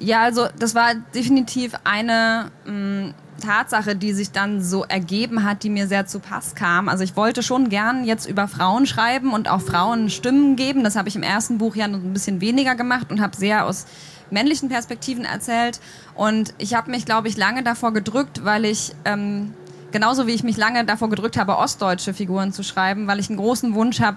Ja, 0.01 0.23
also 0.23 0.49
das 0.59 0.75
war 0.75 0.95
definitiv 1.15 1.75
eine 1.85 2.51
mh, 2.67 2.73
mm, 2.73 3.15
Tatsache, 3.45 3.97
die 3.97 4.13
sich 4.13 4.33
dann 4.33 4.63
so 4.63 4.85
ergeben 4.85 5.45
hat, 5.45 5.63
die 5.63 5.71
mir 5.71 5.87
sehr 5.87 6.07
zu 6.07 6.21
Pass 6.21 6.55
kam. 6.55 6.89
Also 6.89 7.05
ich 7.05 7.17
wollte 7.17 7.43
schon 7.43 7.69
gern 7.69 8.05
jetzt 8.05 8.27
über 8.27 8.49
Frauen 8.49 8.87
schreiben 8.87 9.33
und 9.33 9.49
auch 9.49 9.61
Frauen 9.61 10.11
Stimmen 10.11 10.57
geben. 10.57 10.85
Das 10.85 10.97
habe 10.97 11.09
ich 11.09 11.17
im 11.17 11.23
ersten 11.23 11.59
Buch 11.59 11.77
ja 11.77 11.89
noch 11.89 11.99
ein 11.99 12.13
bisschen 12.13 12.41
weniger 12.41 12.75
gemacht 12.75 13.11
und 13.11 13.21
habe 13.21 13.37
sehr 13.37 13.67
aus 13.67 13.87
männlichen 14.31 14.69
Perspektiven 14.69 15.25
erzählt. 15.25 15.81
Und 16.15 16.55
ich 16.59 16.75
habe 16.75 16.91
mich, 16.91 17.05
glaube 17.05 17.29
ich, 17.29 17.37
lange 17.37 17.63
davor 17.63 17.93
gedrückt, 17.93 18.45
weil 18.45 18.65
ich 18.65 18.93
ähm, 19.05 19.53
genauso 19.93 20.27
wie 20.27 20.33
ich 20.33 20.43
mich 20.43 20.57
lange 20.57 20.85
davor 20.85 21.11
gedrückt 21.11 21.37
habe, 21.37 21.57
ostdeutsche 21.59 22.15
Figuren 22.15 22.53
zu 22.53 22.63
schreiben, 22.63 23.07
weil 23.07 23.21
ich 23.21 23.29
einen 23.29 23.39
großen 23.39 23.75
Wunsch 23.75 24.01
habe, 24.01 24.17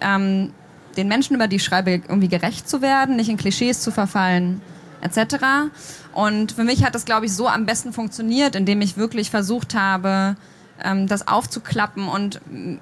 ähm, 0.00 0.52
den 0.96 1.08
Menschen, 1.08 1.36
über 1.36 1.48
die 1.48 1.56
ich 1.56 1.64
schreibe, 1.64 1.90
irgendwie 1.90 2.28
gerecht 2.28 2.68
zu 2.68 2.82
werden, 2.82 3.16
nicht 3.16 3.28
in 3.28 3.36
Klischees 3.36 3.80
zu 3.80 3.90
verfallen 3.90 4.60
etc. 5.02 5.70
Und 6.12 6.52
für 6.52 6.64
mich 6.64 6.84
hat 6.84 6.94
das, 6.94 7.04
glaube 7.04 7.26
ich, 7.26 7.34
so 7.34 7.48
am 7.48 7.66
besten 7.66 7.92
funktioniert, 7.92 8.54
indem 8.54 8.80
ich 8.80 8.96
wirklich 8.96 9.30
versucht 9.30 9.74
habe, 9.74 10.36
ähm, 10.82 11.06
das 11.06 11.28
aufzuklappen 11.28 12.08
und 12.08 12.40
mm, 12.50 12.78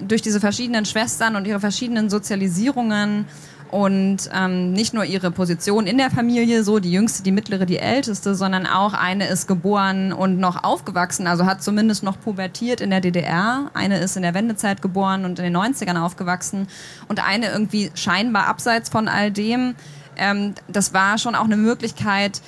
durch 0.00 0.22
diese 0.22 0.40
verschiedenen 0.40 0.84
Schwestern 0.84 1.36
und 1.36 1.46
ihre 1.46 1.60
verschiedenen 1.60 2.10
Sozialisierungen 2.10 3.26
und 3.70 4.30
ähm, 4.32 4.72
nicht 4.72 4.94
nur 4.94 5.04
ihre 5.04 5.30
Position 5.30 5.86
in 5.86 5.98
der 5.98 6.10
Familie, 6.10 6.62
so 6.62 6.78
die 6.78 6.92
jüngste, 6.92 7.22
die 7.22 7.32
mittlere, 7.32 7.66
die 7.66 7.78
älteste, 7.78 8.34
sondern 8.34 8.66
auch 8.66 8.94
eine 8.94 9.26
ist 9.26 9.48
geboren 9.48 10.12
und 10.12 10.38
noch 10.38 10.62
aufgewachsen, 10.62 11.26
also 11.26 11.46
hat 11.46 11.62
zumindest 11.62 12.02
noch 12.02 12.20
pubertiert 12.20 12.80
in 12.80 12.90
der 12.90 13.00
DDR, 13.00 13.70
eine 13.74 13.98
ist 13.98 14.16
in 14.16 14.22
der 14.22 14.34
Wendezeit 14.34 14.82
geboren 14.82 15.24
und 15.24 15.38
in 15.38 15.44
den 15.44 15.56
90ern 15.56 16.00
aufgewachsen 16.00 16.68
und 17.08 17.26
eine 17.26 17.50
irgendwie 17.50 17.90
scheinbar 17.94 18.46
abseits 18.46 18.88
von 18.88 19.08
all 19.08 19.32
dem 19.32 19.74
ähm, 20.16 20.54
das 20.68 20.92
war 20.92 21.18
schon 21.18 21.34
auch 21.34 21.44
eine 21.44 21.56
Möglichkeit, 21.56 22.40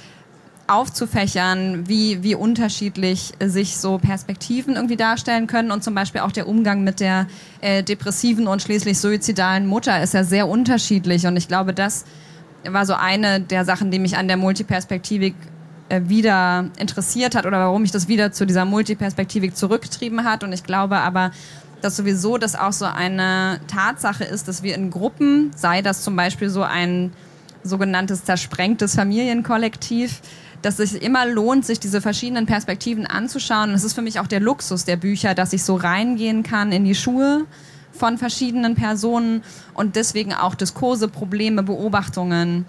aufzufächern, 0.68 1.88
wie, 1.88 2.22
wie 2.22 2.34
unterschiedlich 2.34 3.32
sich 3.42 3.78
so 3.78 3.98
Perspektiven 3.98 4.76
irgendwie 4.76 4.96
darstellen 4.96 5.46
können. 5.46 5.70
Und 5.70 5.82
zum 5.82 5.94
Beispiel 5.94 6.20
auch 6.20 6.32
der 6.32 6.46
Umgang 6.46 6.84
mit 6.84 7.00
der 7.00 7.26
äh, 7.62 7.82
depressiven 7.82 8.46
und 8.46 8.62
schließlich 8.62 8.98
suizidalen 8.98 9.66
Mutter 9.66 10.02
ist 10.02 10.14
ja 10.14 10.25
sehr 10.25 10.46
unterschiedlich. 10.46 11.26
Und 11.26 11.37
ich 11.37 11.48
glaube, 11.48 11.72
das 11.72 12.04
war 12.64 12.84
so 12.84 12.94
eine 12.94 13.40
der 13.40 13.64
Sachen, 13.64 13.90
die 13.90 13.98
mich 13.98 14.18
an 14.18 14.28
der 14.28 14.37
Multiperspektivik 14.37 15.34
äh, 15.88 16.02
wieder 16.04 16.66
interessiert 16.78 17.34
hat 17.34 17.46
oder 17.46 17.58
warum 17.58 17.82
mich 17.82 17.92
das 17.92 18.08
wieder 18.08 18.32
zu 18.32 18.46
dieser 18.46 18.66
Multiperspektivik 18.66 19.56
zurückgetrieben 19.56 20.25
hat. 20.25 20.44
Und 20.44 20.52
ich 20.52 20.64
glaube 20.64 20.98
aber, 20.98 21.30
dass 21.80 21.96
sowieso 21.96 22.37
das 22.37 22.56
auch 22.56 22.72
so 22.72 22.84
eine 22.84 23.60
Tatsache 23.68 24.25
ist, 24.25 24.48
dass 24.48 24.62
wir 24.62 24.75
in 24.75 24.90
Gruppen, 24.90 25.50
sei 25.56 25.80
das 25.80 26.02
zum 26.02 26.14
Beispiel 26.14 26.50
so 26.50 26.62
ein 26.62 27.12
sogenanntes 27.68 28.25
zersprengtes 28.25 28.94
Familienkollektiv, 28.94 30.20
dass 30.62 30.78
es 30.78 30.90
sich 30.90 31.02
immer 31.02 31.26
lohnt, 31.26 31.64
sich 31.64 31.78
diese 31.78 32.00
verschiedenen 32.00 32.46
Perspektiven 32.46 33.06
anzuschauen. 33.06 33.70
Und 33.70 33.76
es 33.76 33.84
ist 33.84 33.94
für 33.94 34.02
mich 34.02 34.18
auch 34.18 34.26
der 34.26 34.40
Luxus 34.40 34.84
der 34.84 34.96
Bücher, 34.96 35.34
dass 35.34 35.52
ich 35.52 35.62
so 35.62 35.76
reingehen 35.76 36.42
kann 36.42 36.72
in 36.72 36.84
die 36.84 36.94
Schuhe 36.94 37.46
von 37.92 38.18
verschiedenen 38.18 38.75
Personen 38.75 39.42
und 39.75 39.96
deswegen 39.96 40.32
auch 40.32 40.54
Diskurse, 40.54 41.08
Probleme, 41.08 41.62
Beobachtungen 41.62 42.66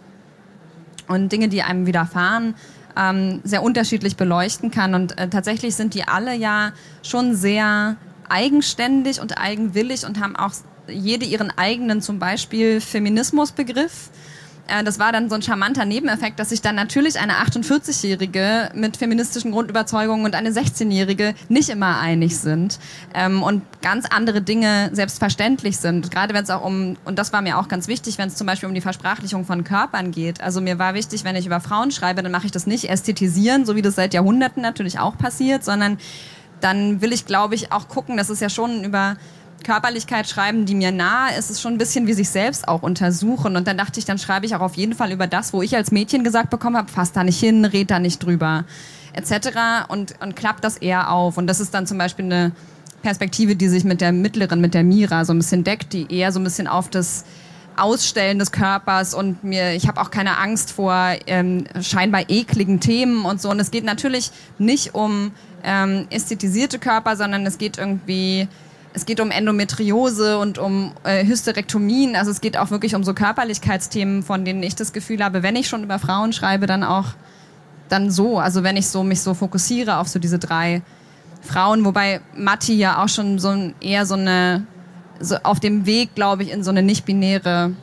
und 1.07 1.31
Dinge, 1.31 1.49
die 1.49 1.63
einem 1.63 1.85
widerfahren, 1.85 2.55
ähm, 2.97 3.41
sehr 3.43 3.63
unterschiedlich 3.63 4.17
beleuchten 4.17 4.71
kann. 4.71 4.93
Und 4.93 5.17
äh, 5.17 5.29
tatsächlich 5.29 5.75
sind 5.75 5.93
die 5.93 6.07
alle 6.07 6.35
ja 6.35 6.71
schon 7.03 7.35
sehr 7.35 7.95
eigenständig 8.27 9.21
und 9.21 9.37
eigenwillig 9.37 10.05
und 10.05 10.19
haben 10.19 10.35
auch 10.35 10.53
jede 10.87 11.25
ihren 11.25 11.51
eigenen 11.55 12.01
zum 12.01 12.19
Beispiel 12.19 12.81
Feminismusbegriff 12.81 14.09
äh, 14.69 14.83
das 14.83 14.99
war 14.99 15.11
dann 15.11 15.29
so 15.29 15.35
ein 15.35 15.41
charmanter 15.41 15.85
Nebeneffekt, 15.85 16.39
dass 16.39 16.49
sich 16.49 16.61
dann 16.61 16.75
natürlich 16.75 17.19
eine 17.19 17.33
48-Jährige 17.33 18.69
mit 18.73 18.97
feministischen 18.97 19.51
Grundüberzeugungen 19.51 20.25
und 20.25 20.35
eine 20.35 20.51
16-Jährige 20.51 21.33
nicht 21.49 21.69
immer 21.69 21.99
einig 21.99 22.37
sind 22.37 22.79
ähm, 23.13 23.43
und 23.43 23.63
ganz 23.81 24.05
andere 24.09 24.41
Dinge 24.41 24.89
selbstverständlich 24.93 25.77
sind. 25.77 26.11
Gerade 26.11 26.33
wenn 26.33 26.43
es 26.43 26.49
auch 26.49 26.63
um, 26.63 26.97
und 27.05 27.19
das 27.19 27.33
war 27.33 27.41
mir 27.41 27.57
auch 27.57 27.67
ganz 27.67 27.87
wichtig, 27.87 28.17
wenn 28.17 28.27
es 28.27 28.35
zum 28.35 28.47
Beispiel 28.47 28.69
um 28.69 28.75
die 28.75 28.81
Versprachlichung 28.81 29.45
von 29.45 29.63
Körpern 29.63 30.11
geht. 30.11 30.41
Also 30.41 30.61
mir 30.61 30.79
war 30.79 30.93
wichtig, 30.93 31.23
wenn 31.23 31.35
ich 31.35 31.45
über 31.45 31.59
Frauen 31.59 31.91
schreibe, 31.91 32.23
dann 32.23 32.31
mache 32.31 32.45
ich 32.45 32.51
das 32.51 32.67
nicht 32.67 32.89
ästhetisieren, 32.89 33.65
so 33.65 33.75
wie 33.75 33.81
das 33.81 33.95
seit 33.95 34.13
Jahrhunderten 34.13 34.61
natürlich 34.61 34.99
auch 34.99 35.17
passiert, 35.17 35.63
sondern 35.63 35.97
dann 36.61 37.01
will 37.01 37.13
ich, 37.13 37.25
glaube 37.25 37.55
ich, 37.55 37.71
auch 37.71 37.87
gucken, 37.87 38.17
dass 38.17 38.29
es 38.29 38.39
ja 38.39 38.49
schon 38.49 38.83
über 38.83 39.15
Körperlichkeit 39.63 40.27
schreiben, 40.27 40.65
die 40.65 40.75
mir 40.75 40.91
nahe 40.91 41.37
ist, 41.37 41.49
ist 41.49 41.61
schon 41.61 41.73
ein 41.73 41.77
bisschen 41.77 42.07
wie 42.07 42.13
sich 42.13 42.29
selbst 42.29 42.67
auch 42.67 42.81
untersuchen. 42.81 43.55
Und 43.55 43.67
dann 43.67 43.77
dachte 43.77 43.99
ich, 43.99 44.05
dann 44.05 44.17
schreibe 44.17 44.45
ich 44.45 44.55
auch 44.55 44.61
auf 44.61 44.75
jeden 44.75 44.93
Fall 44.93 45.11
über 45.11 45.27
das, 45.27 45.53
wo 45.53 45.61
ich 45.61 45.75
als 45.75 45.91
Mädchen 45.91 46.23
gesagt 46.23 46.49
bekommen 46.49 46.77
habe, 46.77 46.91
fass 46.91 47.11
da 47.11 47.23
nicht 47.23 47.39
hin, 47.39 47.65
red 47.65 47.91
da 47.91 47.99
nicht 47.99 48.23
drüber, 48.23 48.65
etc. 49.13 49.87
Und, 49.87 50.15
und 50.21 50.35
klappt 50.35 50.63
das 50.63 50.77
eher 50.77 51.11
auf. 51.11 51.37
Und 51.37 51.47
das 51.47 51.59
ist 51.59 51.73
dann 51.73 51.87
zum 51.87 51.97
Beispiel 51.97 52.25
eine 52.25 52.51
Perspektive, 53.01 53.55
die 53.55 53.69
sich 53.69 53.83
mit 53.83 54.01
der 54.01 54.11
mittleren, 54.11 54.61
mit 54.61 54.73
der 54.73 54.83
Mira 54.83 55.25
so 55.25 55.33
ein 55.33 55.37
bisschen 55.39 55.63
deckt, 55.63 55.93
die 55.93 56.13
eher 56.13 56.31
so 56.31 56.39
ein 56.39 56.43
bisschen 56.43 56.67
auf 56.67 56.89
das 56.89 57.25
Ausstellen 57.77 58.39
des 58.39 58.51
Körpers 58.51 59.13
und 59.13 59.43
mir, 59.43 59.73
ich 59.73 59.87
habe 59.87 60.01
auch 60.01 60.11
keine 60.11 60.37
Angst 60.37 60.71
vor 60.71 61.15
ähm, 61.27 61.63
scheinbar 61.81 62.29
ekligen 62.29 62.79
Themen 62.79 63.25
und 63.25 63.41
so. 63.41 63.49
Und 63.49 63.59
es 63.59 63.71
geht 63.71 63.85
natürlich 63.85 64.31
nicht 64.57 64.95
um 64.95 65.31
ähm, 65.63 66.07
ästhetisierte 66.09 66.77
Körper, 66.77 67.15
sondern 67.15 67.45
es 67.45 67.57
geht 67.57 67.77
irgendwie 67.77 68.47
es 68.93 69.05
geht 69.05 69.19
um 69.19 69.31
Endometriose 69.31 70.39
und 70.39 70.57
um 70.57 70.93
äh, 71.03 71.25
Hysterektomien. 71.25 72.15
Also 72.15 72.31
es 72.31 72.41
geht 72.41 72.57
auch 72.57 72.71
wirklich 72.71 72.95
um 72.95 73.03
so 73.03 73.13
Körperlichkeitsthemen, 73.13 74.23
von 74.23 74.45
denen 74.45 74.63
ich 74.63 74.75
das 74.75 74.93
Gefühl 74.93 75.23
habe, 75.23 75.43
wenn 75.43 75.55
ich 75.55 75.67
schon 75.67 75.83
über 75.83 75.99
Frauen 75.99 76.33
schreibe, 76.33 76.65
dann 76.65 76.83
auch 76.83 77.13
dann 77.87 78.11
so. 78.11 78.39
Also 78.39 78.63
wenn 78.63 78.77
ich 78.77 78.87
so 78.87 79.03
mich 79.03 79.21
so 79.21 79.33
fokussiere 79.33 79.97
auf 79.97 80.07
so 80.07 80.19
diese 80.19 80.39
drei 80.39 80.81
Frauen, 81.41 81.85
wobei 81.85 82.21
Matti 82.35 82.75
ja 82.75 83.03
auch 83.03 83.09
schon 83.09 83.39
so 83.39 83.49
ein, 83.49 83.75
eher 83.79 84.05
so 84.05 84.15
eine 84.15 84.65
so 85.21 85.35
auf 85.43 85.59
dem 85.59 85.85
Weg, 85.85 86.15
glaube 86.15 86.43
ich, 86.43 86.51
in 86.51 86.63
so 86.63 86.69
eine 86.69 86.81
nicht-binäre 86.81 87.73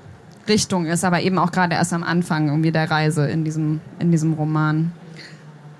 Richtung 0.48 0.86
ist, 0.86 1.04
aber 1.04 1.20
eben 1.20 1.38
auch 1.38 1.52
gerade 1.52 1.74
erst 1.74 1.92
am 1.92 2.02
Anfang 2.02 2.48
irgendwie 2.48 2.72
der 2.72 2.90
Reise 2.90 3.28
in 3.28 3.44
diesem 3.44 3.80
in 3.98 4.10
diesem 4.10 4.32
Roman. 4.32 4.92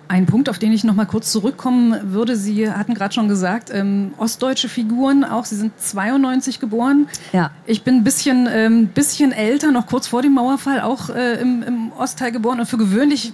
Ein 0.09 0.27
Punkt, 0.27 0.49
auf 0.49 0.59
den 0.59 0.73
ich 0.73 0.85
noch 0.85 0.95
mal 0.95 1.07
kurz 1.07 1.33
zurückkommen 1.33 2.13
würde. 2.13 2.37
Sie 2.37 2.71
hatten 2.71 2.95
gerade 2.95 3.13
schon 3.13 3.29
gesagt, 3.29 3.71
ähm, 3.73 4.15
ostdeutsche 4.19 4.69
Figuren 4.69 5.25
auch. 5.25 5.45
Sie 5.45 5.57
sind 5.57 5.73
92 5.81 6.61
geboren. 6.61 7.09
Ja. 7.33 7.51
Ich 7.67 7.83
bin 7.83 7.97
ein 7.97 8.05
bisschen, 8.05 8.49
ähm, 8.51 8.87
bisschen 8.89 9.33
älter, 9.33 9.73
noch 9.73 9.87
kurz 9.87 10.07
vor 10.07 10.23
dem 10.23 10.35
Mauerfall, 10.35 10.81
auch 10.81 11.11
äh, 11.11 11.41
im, 11.41 11.63
im 11.65 11.93
Ostteil 11.93 12.31
geboren. 12.31 12.61
Und 12.61 12.67
für 12.67 12.79
gewöhnlich, 12.79 13.33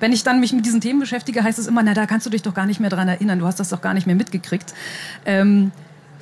wenn 0.00 0.12
ich 0.12 0.24
dann 0.24 0.40
mich 0.40 0.52
mit 0.54 0.64
diesen 0.64 0.80
Themen 0.80 1.00
beschäftige, 1.00 1.42
heißt 1.42 1.58
es 1.58 1.66
immer, 1.66 1.82
na, 1.82 1.92
da 1.92 2.06
kannst 2.06 2.24
du 2.24 2.30
dich 2.30 2.42
doch 2.42 2.54
gar 2.54 2.66
nicht 2.66 2.80
mehr 2.80 2.90
dran 2.90 3.08
erinnern. 3.08 3.38
Du 3.38 3.46
hast 3.46 3.60
das 3.60 3.68
doch 3.68 3.82
gar 3.82 3.92
nicht 3.92 4.06
mehr 4.06 4.16
mitgekriegt. 4.16 4.72
Ähm, 5.26 5.72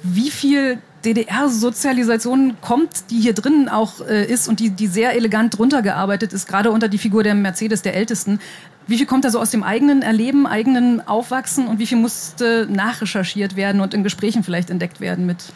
wie 0.03 0.31
viel 0.31 0.79
DDR-Sozialisation 1.05 2.57
kommt, 2.61 3.11
die 3.11 3.21
hier 3.21 3.35
drinnen 3.35 3.69
auch 3.69 4.01
äh, 4.07 4.25
ist 4.25 4.49
und 4.49 4.61
die, 4.61 4.71
die 4.71 4.87
sehr 4.87 5.15
elegant 5.15 5.59
drunter 5.59 5.83
gearbeitet 5.83 6.33
ist, 6.33 6.47
gerade 6.47 6.71
unter 6.71 6.89
die 6.89 6.99
Figur 6.99 7.23
der 7.23 7.35
Mercedes, 7.35 7.83
der 7.83 7.95
Ältesten. 7.95 8.41
Wie 8.87 8.99
viel 8.99 9.07
kommt 9.07 9.25
da 9.25 9.31
so 9.31 9.39
aus 9.39 9.51
dem 9.51 9.63
eigenen 9.63 10.03
Erleben, 10.03 10.47
eigenen 10.47 11.07
Aufwachsen 11.07 11.67
und 11.67 11.79
wie 11.79 11.87
viel 11.87 11.99
musste 11.99 12.67
nachrecherchiert 12.71 13.57
werden 13.57 13.81
und 13.81 13.95
in 13.95 14.03
Gesprächen 14.03 14.43
vielleicht 14.43 14.71
entdeckt 14.71 15.01
werden 15.01 15.27
mit 15.27 15.53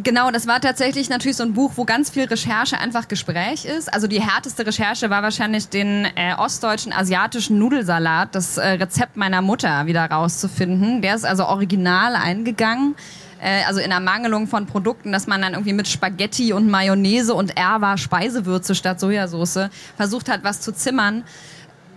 Genau, 0.00 0.30
das 0.30 0.46
war 0.46 0.60
tatsächlich 0.60 1.08
natürlich 1.08 1.36
so 1.36 1.42
ein 1.42 1.54
Buch, 1.54 1.72
wo 1.74 1.84
ganz 1.84 2.10
viel 2.10 2.24
Recherche 2.24 2.78
einfach 2.78 3.08
Gespräch 3.08 3.64
ist. 3.64 3.92
Also 3.92 4.06
die 4.06 4.22
härteste 4.22 4.64
Recherche 4.64 5.10
war 5.10 5.22
wahrscheinlich 5.22 5.70
den 5.70 6.04
äh, 6.14 6.34
ostdeutschen 6.38 6.92
asiatischen 6.92 7.58
Nudelsalat, 7.58 8.32
das 8.32 8.58
äh, 8.58 8.68
Rezept 8.68 9.16
meiner 9.16 9.42
Mutter 9.42 9.86
wieder 9.86 10.04
rauszufinden. 10.04 11.02
Der 11.02 11.16
ist 11.16 11.24
also 11.24 11.46
original 11.46 12.14
eingegangen. 12.14 12.94
Äh, 13.40 13.64
also 13.66 13.80
in 13.80 13.90
Ermangelung 13.90 14.46
von 14.46 14.66
Produkten, 14.66 15.12
dass 15.12 15.26
man 15.26 15.40
dann 15.42 15.52
irgendwie 15.52 15.72
mit 15.72 15.88
Spaghetti 15.88 16.52
und 16.52 16.70
Mayonnaise 16.70 17.34
und 17.34 17.56
Erwa 17.56 17.96
Speisewürze 17.96 18.74
statt 18.74 19.00
Sojasauce 19.00 19.70
versucht 19.96 20.28
hat, 20.28 20.44
was 20.44 20.60
zu 20.60 20.72
zimmern 20.72 21.24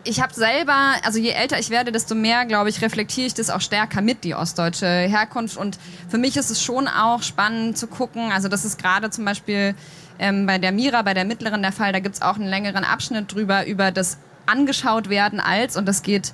ich 0.03 0.21
habe 0.21 0.33
selber, 0.33 0.95
also 1.03 1.19
je 1.19 1.29
älter 1.29 1.59
ich 1.59 1.69
werde, 1.69 1.91
desto 1.91 2.15
mehr, 2.15 2.45
glaube 2.45 2.69
ich, 2.69 2.81
reflektiere 2.81 3.27
ich 3.27 3.33
das 3.33 3.49
auch 3.49 3.61
stärker 3.61 4.01
mit, 4.01 4.23
die 4.23 4.33
ostdeutsche 4.33 4.87
Herkunft. 4.87 5.57
Und 5.57 5.77
für 6.09 6.17
mich 6.17 6.37
ist 6.37 6.49
es 6.49 6.61
schon 6.61 6.87
auch 6.87 7.21
spannend 7.21 7.77
zu 7.77 7.87
gucken. 7.87 8.31
Also 8.31 8.47
das 8.47 8.65
ist 8.65 8.81
gerade 8.81 9.09
zum 9.09 9.25
Beispiel 9.25 9.75
ähm, 10.19 10.45
bei 10.45 10.57
der 10.57 10.71
Mira, 10.71 11.01
bei 11.01 11.13
der 11.13 11.25
mittleren 11.25 11.61
der 11.61 11.71
Fall, 11.71 11.91
da 11.93 11.99
gibt's 11.99 12.21
auch 12.21 12.35
einen 12.35 12.47
längeren 12.47 12.83
Abschnitt 12.83 13.33
drüber, 13.33 13.65
über 13.65 13.91
das 13.91 14.17
angeschaut 14.45 15.09
werden 15.09 15.39
als, 15.39 15.77
und 15.77 15.85
das 15.85 16.01
geht 16.01 16.33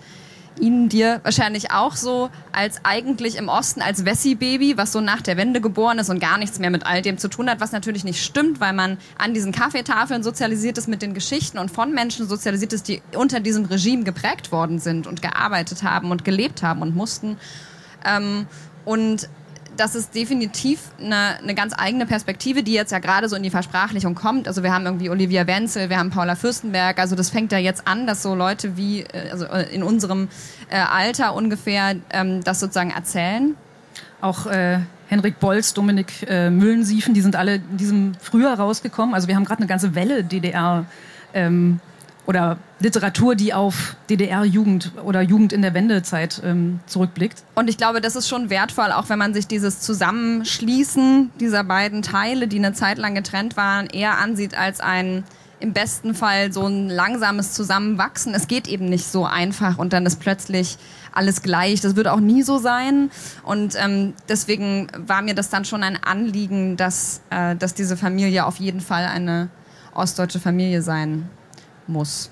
Ihnen, 0.59 0.89
dir 0.89 1.19
wahrscheinlich 1.23 1.71
auch 1.71 1.95
so, 1.95 2.29
als 2.51 2.83
eigentlich 2.83 3.37
im 3.37 3.49
Osten 3.49 3.81
als 3.81 4.05
Wessi-Baby, 4.05 4.77
was 4.77 4.91
so 4.91 5.01
nach 5.01 5.21
der 5.21 5.37
Wende 5.37 5.61
geboren 5.61 5.99
ist 5.99 6.09
und 6.09 6.19
gar 6.19 6.37
nichts 6.37 6.59
mehr 6.59 6.69
mit 6.69 6.85
all 6.85 7.01
dem 7.01 7.17
zu 7.17 7.29
tun 7.29 7.49
hat, 7.49 7.59
was 7.59 7.71
natürlich 7.71 8.03
nicht 8.03 8.23
stimmt, 8.23 8.59
weil 8.59 8.73
man 8.73 8.97
an 9.17 9.33
diesen 9.33 9.51
Kaffeetafeln 9.51 10.23
sozialisiert 10.23 10.77
ist 10.77 10.87
mit 10.87 11.01
den 11.01 11.13
Geschichten 11.13 11.57
und 11.57 11.71
von 11.71 11.93
Menschen 11.93 12.27
sozialisiert 12.27 12.73
ist, 12.73 12.87
die 12.87 13.01
unter 13.15 13.39
diesem 13.39 13.65
Regime 13.65 14.03
geprägt 14.03 14.51
worden 14.51 14.79
sind 14.79 15.07
und 15.07 15.21
gearbeitet 15.21 15.83
haben 15.83 16.11
und 16.11 16.25
gelebt 16.25 16.63
haben 16.63 16.81
und 16.81 16.95
mussten. 16.95 17.37
Ähm, 18.05 18.47
und 18.85 19.29
das 19.77 19.96
ist 19.96 20.15
definitiv 20.15 20.79
eine, 21.00 21.38
eine 21.38 21.55
ganz 21.55 21.74
eigene 21.77 22.05
Perspektive, 22.05 22.63
die 22.63 22.74
jetzt 22.74 22.91
ja 22.91 23.00
gerade 23.00 23.29
so 23.29 23.36
in 23.36 23.43
die 23.43 23.50
Versprachlichung 23.50 24.15
kommt. 24.15 24.48
Also 24.48 24.63
wir 24.63 24.74
haben 24.74 24.86
irgendwie 24.86 25.10
Olivia 25.10 25.48
Wenzel, 25.48 25.89
wir 25.89 25.98
haben 25.98 26.10
Paula 26.10 26.36
Fürstenberg. 26.36 27.00
Also 27.00 27.15
das 27.15 27.29
fängt 27.29 27.51
ja 27.51 27.57
jetzt 27.57 27.88
an, 27.88 28.07
dass 28.07 28.24
so 28.24 28.36
Leute 28.36 28.77
wie 28.77 29.01
äh, 29.01 29.29
also 29.31 29.46
äh, 29.46 29.74
in 29.74 29.84
unserem 29.84 30.27
äh, 30.69 30.77
Alter 30.77 31.36
ungefähr 31.36 31.96
ähm, 32.10 32.43
das 32.43 32.60
sozusagen 32.60 32.91
erzählen. 32.91 33.55
Auch 34.22 34.48
äh, 34.48 34.79
Henrik 35.07 35.39
Bolz, 35.39 35.74
Dominik 35.74 36.27
äh, 36.27 36.50
Müllensiefen, 36.50 37.13
die 37.13 37.22
sind 37.22 37.36
alle 37.36 37.55
in 37.55 37.77
diesem 37.77 38.15
Frühjahr 38.15 38.60
rausgekommen. 38.60 39.15
Also 39.15 39.27
wir 39.27 39.36
haben 39.36 39.46
gerade 39.46 39.60
eine 39.60 39.67
ganze 39.67 39.96
Welle 39.96 40.24
DDR. 40.24 40.86
Ähm, 41.34 41.79
oder 42.27 42.57
Literatur, 42.79 43.36
die 43.36 43.53
auf 43.53 43.96
DDR-Jugend 44.10 44.91
oder 45.03 45.22
Jugend 45.22 45.53
in 45.53 45.62
der 45.62 45.74
Wendezeit 45.74 46.41
ähm, 46.46 46.81
zurückblickt. 46.86 47.43
Und 47.55 47.69
ich 47.69 47.77
glaube, 47.77 48.01
das 48.01 48.15
ist 48.15 48.27
schon 48.27 48.50
wertvoll, 48.50 48.91
auch 48.91 49.10
wenn 49.10 49.17
man 49.17 49.34
sich 49.34 49.48
dieses 49.48 49.79
Zusammenschließen 49.79 51.31
dieser 51.39 51.63
beiden 51.63 52.01
Teile, 52.01 52.48
die 52.48 52.57
eine 52.57 52.74
Zeit 52.74 52.98
lang 52.98 53.15
getrennt 53.15 53.57
waren, 53.57 53.88
eher 53.88 54.19
ansieht 54.19 54.55
als 54.55 54.81
ein 54.81 55.24
im 55.60 55.74
besten 55.74 56.13
Fall 56.13 56.53
so 56.53 56.67
ein 56.67 56.88
langsames 56.88 57.53
Zusammenwachsen. 57.53 58.36
Es 58.36 58.48
geht 58.48 58.67
eben 58.67 58.86
nicht 58.89 59.07
so 59.07 59.25
einfach 59.25 59.79
und 59.79 59.91
dann 59.91 60.05
ist 60.05 60.19
plötzlich 60.19 60.77
alles 61.13 61.41
gleich. 61.41 61.81
Das 61.81 61.96
wird 61.96 62.07
auch 62.07 62.19
nie 62.19 62.43
so 62.43 62.60
sein. 62.60 63.10
Und 63.41 63.74
ähm, 63.75 64.13
deswegen 64.29 64.88
war 64.96 65.24
mir 65.24 65.34
das 65.34 65.50
dann 65.50 65.65
schon 65.65 65.81
ein 65.81 65.98
Anliegen, 66.03 66.77
dass, 66.77 67.22
äh, 67.31 67.55
dass 67.55 67.74
diese 67.74 67.98
Familie 67.98 68.46
auf 68.46 68.57
jeden 68.57 68.81
Fall 68.81 69.05
eine 69.05 69.50
ostdeutsche 69.96 70.39
Familie 70.39 70.84
sein 70.84 71.27
muss. 71.89 72.29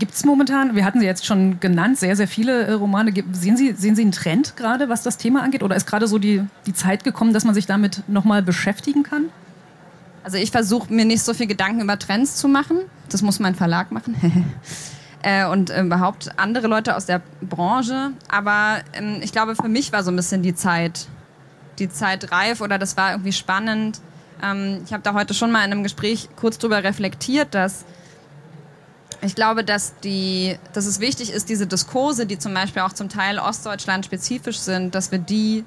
Gibt 0.00 0.14
es 0.14 0.24
momentan, 0.24 0.74
wir 0.74 0.86
hatten 0.86 1.00
sie 1.00 1.04
jetzt 1.04 1.26
schon 1.26 1.60
genannt, 1.60 1.98
sehr, 1.98 2.16
sehr 2.16 2.26
viele 2.26 2.64
äh, 2.64 2.72
Romane. 2.72 3.12
Sehen 3.32 3.58
Sie, 3.58 3.74
sehen 3.74 3.94
Sie 3.94 4.00
einen 4.00 4.12
Trend 4.12 4.56
gerade, 4.56 4.88
was 4.88 5.02
das 5.02 5.18
Thema 5.18 5.42
angeht? 5.42 5.62
Oder 5.62 5.76
ist 5.76 5.86
gerade 5.86 6.08
so 6.08 6.18
die, 6.18 6.42
die 6.64 6.72
Zeit 6.72 7.04
gekommen, 7.04 7.34
dass 7.34 7.44
man 7.44 7.54
sich 7.54 7.66
damit 7.66 8.02
nochmal 8.08 8.42
beschäftigen 8.42 9.02
kann? 9.02 9.26
Also 10.24 10.38
ich 10.38 10.50
versuche 10.50 10.92
mir 10.92 11.04
nicht 11.04 11.22
so 11.22 11.34
viel 11.34 11.46
Gedanken 11.46 11.82
über 11.82 11.98
Trends 11.98 12.36
zu 12.36 12.48
machen. 12.48 12.78
Das 13.10 13.20
muss 13.20 13.40
mein 13.40 13.54
Verlag 13.54 13.92
machen. 13.92 14.16
äh, 15.22 15.46
und 15.46 15.68
äh, 15.68 15.82
überhaupt 15.82 16.30
andere 16.38 16.66
Leute 16.66 16.96
aus 16.96 17.04
der 17.04 17.20
Branche. 17.42 18.12
Aber 18.28 18.78
ähm, 18.94 19.20
ich 19.22 19.32
glaube, 19.32 19.54
für 19.54 19.68
mich 19.68 19.92
war 19.92 20.02
so 20.02 20.10
ein 20.10 20.16
bisschen 20.16 20.42
die 20.42 20.54
Zeit, 20.54 21.08
die 21.78 21.90
Zeit 21.90 22.32
reif 22.32 22.62
oder 22.62 22.78
das 22.78 22.96
war 22.96 23.12
irgendwie 23.12 23.32
spannend. 23.32 24.00
Ähm, 24.42 24.80
ich 24.84 24.94
habe 24.94 25.02
da 25.02 25.12
heute 25.12 25.34
schon 25.34 25.50
mal 25.50 25.64
in 25.64 25.72
einem 25.72 25.82
Gespräch 25.82 26.30
kurz 26.36 26.56
drüber 26.56 26.82
reflektiert, 26.82 27.54
dass 27.54 27.84
ich 29.22 29.34
glaube, 29.34 29.64
dass, 29.64 29.94
die, 30.00 30.56
dass 30.72 30.86
es 30.86 31.00
wichtig 31.00 31.30
ist, 31.32 31.48
diese 31.48 31.66
Diskurse, 31.66 32.26
die 32.26 32.38
zum 32.38 32.54
Beispiel 32.54 32.82
auch 32.82 32.92
zum 32.92 33.08
Teil 33.08 33.38
Ostdeutschland 33.38 34.04
spezifisch 34.04 34.58
sind, 34.58 34.94
dass 34.94 35.12
wir 35.12 35.18
die 35.18 35.64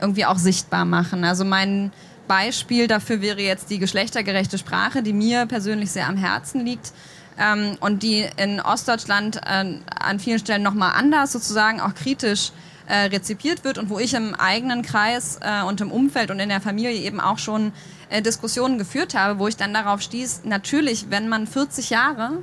irgendwie 0.00 0.26
auch 0.26 0.38
sichtbar 0.38 0.84
machen. 0.84 1.24
Also 1.24 1.44
mein 1.44 1.92
Beispiel 2.28 2.86
dafür 2.86 3.20
wäre 3.20 3.40
jetzt 3.40 3.70
die 3.70 3.78
geschlechtergerechte 3.78 4.58
Sprache, 4.58 5.02
die 5.02 5.12
mir 5.12 5.46
persönlich 5.46 5.90
sehr 5.90 6.08
am 6.08 6.16
Herzen 6.16 6.64
liegt. 6.64 6.92
ähm, 7.38 7.76
und 7.80 8.02
die 8.02 8.26
in 8.36 8.60
Ostdeutschland 8.60 9.36
äh, 9.46 9.78
an 9.98 10.20
vielen 10.20 10.38
Stellen 10.38 10.62
nochmal 10.62 10.92
anders 10.94 11.32
sozusagen 11.32 11.80
auch 11.80 11.94
kritisch 11.94 12.52
äh, 12.86 13.06
rezipiert 13.06 13.64
wird 13.64 13.78
und 13.78 13.88
wo 13.88 13.98
ich 13.98 14.14
im 14.14 14.34
eigenen 14.34 14.82
Kreis 14.82 15.38
äh, 15.40 15.62
und 15.62 15.80
im 15.80 15.90
Umfeld 15.90 16.30
und 16.30 16.40
in 16.40 16.48
der 16.48 16.60
Familie 16.60 17.00
eben 17.00 17.20
auch 17.20 17.38
schon 17.38 17.72
äh, 18.10 18.20
Diskussionen 18.20 18.78
geführt 18.78 19.14
habe, 19.14 19.38
wo 19.38 19.48
ich 19.48 19.56
dann 19.56 19.72
darauf 19.72 20.02
stieß, 20.02 20.42
natürlich, 20.44 21.06
wenn 21.08 21.28
man 21.28 21.46
40 21.46 21.90
Jahre 21.90 22.38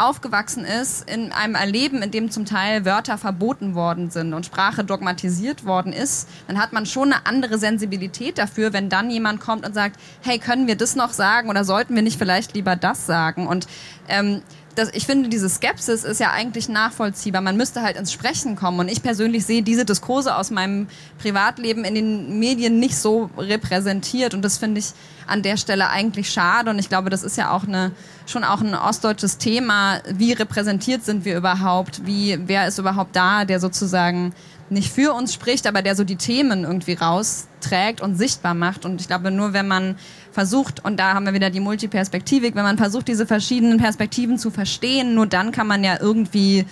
aufgewachsen 0.00 0.64
ist 0.64 1.08
in 1.08 1.32
einem 1.32 1.54
Erleben, 1.54 2.02
in 2.02 2.10
dem 2.10 2.30
zum 2.30 2.44
Teil 2.44 2.84
Wörter 2.84 3.18
verboten 3.18 3.74
worden 3.74 4.10
sind 4.10 4.34
und 4.34 4.46
Sprache 4.46 4.84
dogmatisiert 4.84 5.64
worden 5.64 5.92
ist, 5.92 6.28
dann 6.48 6.58
hat 6.58 6.72
man 6.72 6.86
schon 6.86 7.12
eine 7.12 7.26
andere 7.26 7.58
Sensibilität 7.58 8.38
dafür, 8.38 8.72
wenn 8.72 8.88
dann 8.88 9.10
jemand 9.10 9.40
kommt 9.40 9.66
und 9.66 9.74
sagt, 9.74 9.96
hey, 10.22 10.38
können 10.38 10.66
wir 10.66 10.76
das 10.76 10.96
noch 10.96 11.12
sagen 11.12 11.48
oder 11.48 11.64
sollten 11.64 11.94
wir 11.94 12.02
nicht 12.02 12.18
vielleicht 12.18 12.54
lieber 12.54 12.76
das 12.76 13.06
sagen? 13.06 13.46
Und 13.46 13.66
ähm, 14.08 14.42
das, 14.80 14.90
ich 14.94 15.04
finde, 15.04 15.28
diese 15.28 15.48
Skepsis 15.48 16.04
ist 16.04 16.20
ja 16.20 16.30
eigentlich 16.30 16.68
nachvollziehbar. 16.68 17.42
Man 17.42 17.56
müsste 17.56 17.82
halt 17.82 17.96
ins 17.96 18.12
Sprechen 18.12 18.56
kommen. 18.56 18.80
Und 18.80 18.88
ich 18.88 19.02
persönlich 19.02 19.44
sehe 19.44 19.62
diese 19.62 19.84
Diskurse 19.84 20.34
aus 20.34 20.50
meinem 20.50 20.88
Privatleben 21.18 21.84
in 21.84 21.94
den 21.94 22.38
Medien 22.38 22.80
nicht 22.80 22.96
so 22.96 23.28
repräsentiert. 23.36 24.32
Und 24.32 24.42
das 24.42 24.56
finde 24.56 24.80
ich 24.80 24.92
an 25.26 25.42
der 25.42 25.58
Stelle 25.58 25.90
eigentlich 25.90 26.30
schade. 26.30 26.70
Und 26.70 26.78
ich 26.78 26.88
glaube, 26.88 27.10
das 27.10 27.22
ist 27.22 27.36
ja 27.36 27.50
auch 27.50 27.64
eine, 27.64 27.92
schon 28.26 28.42
auch 28.42 28.62
ein 28.62 28.74
ostdeutsches 28.74 29.36
Thema. 29.36 30.00
Wie 30.10 30.32
repräsentiert 30.32 31.04
sind 31.04 31.26
wir 31.26 31.36
überhaupt? 31.36 32.06
Wie, 32.06 32.38
wer 32.46 32.66
ist 32.66 32.78
überhaupt 32.78 33.14
da, 33.14 33.44
der 33.44 33.60
sozusagen 33.60 34.32
nicht 34.70 34.92
für 34.92 35.12
uns 35.12 35.34
spricht, 35.34 35.66
aber 35.66 35.82
der 35.82 35.96
so 35.96 36.04
die 36.04 36.16
Themen 36.16 36.64
irgendwie 36.64 36.94
rausträgt 36.94 38.00
und 38.00 38.16
sichtbar 38.16 38.54
macht. 38.54 38.84
Und 38.84 39.00
ich 39.00 39.06
glaube, 39.06 39.30
nur 39.30 39.52
wenn 39.52 39.68
man 39.68 39.96
versucht, 40.32 40.84
und 40.84 40.98
da 40.98 41.14
haben 41.14 41.26
wir 41.26 41.34
wieder 41.34 41.50
die 41.50 41.60
Multiperspektivik, 41.60 42.54
wenn 42.54 42.62
man 42.62 42.78
versucht, 42.78 43.08
diese 43.08 43.26
verschiedenen 43.26 43.78
Perspektiven 43.78 44.38
zu 44.38 44.50
verstehen, 44.50 45.14
nur 45.14 45.26
dann 45.26 45.52
kann 45.52 45.66
man 45.66 45.82
ja 45.82 45.98
irgendwie 46.00 46.64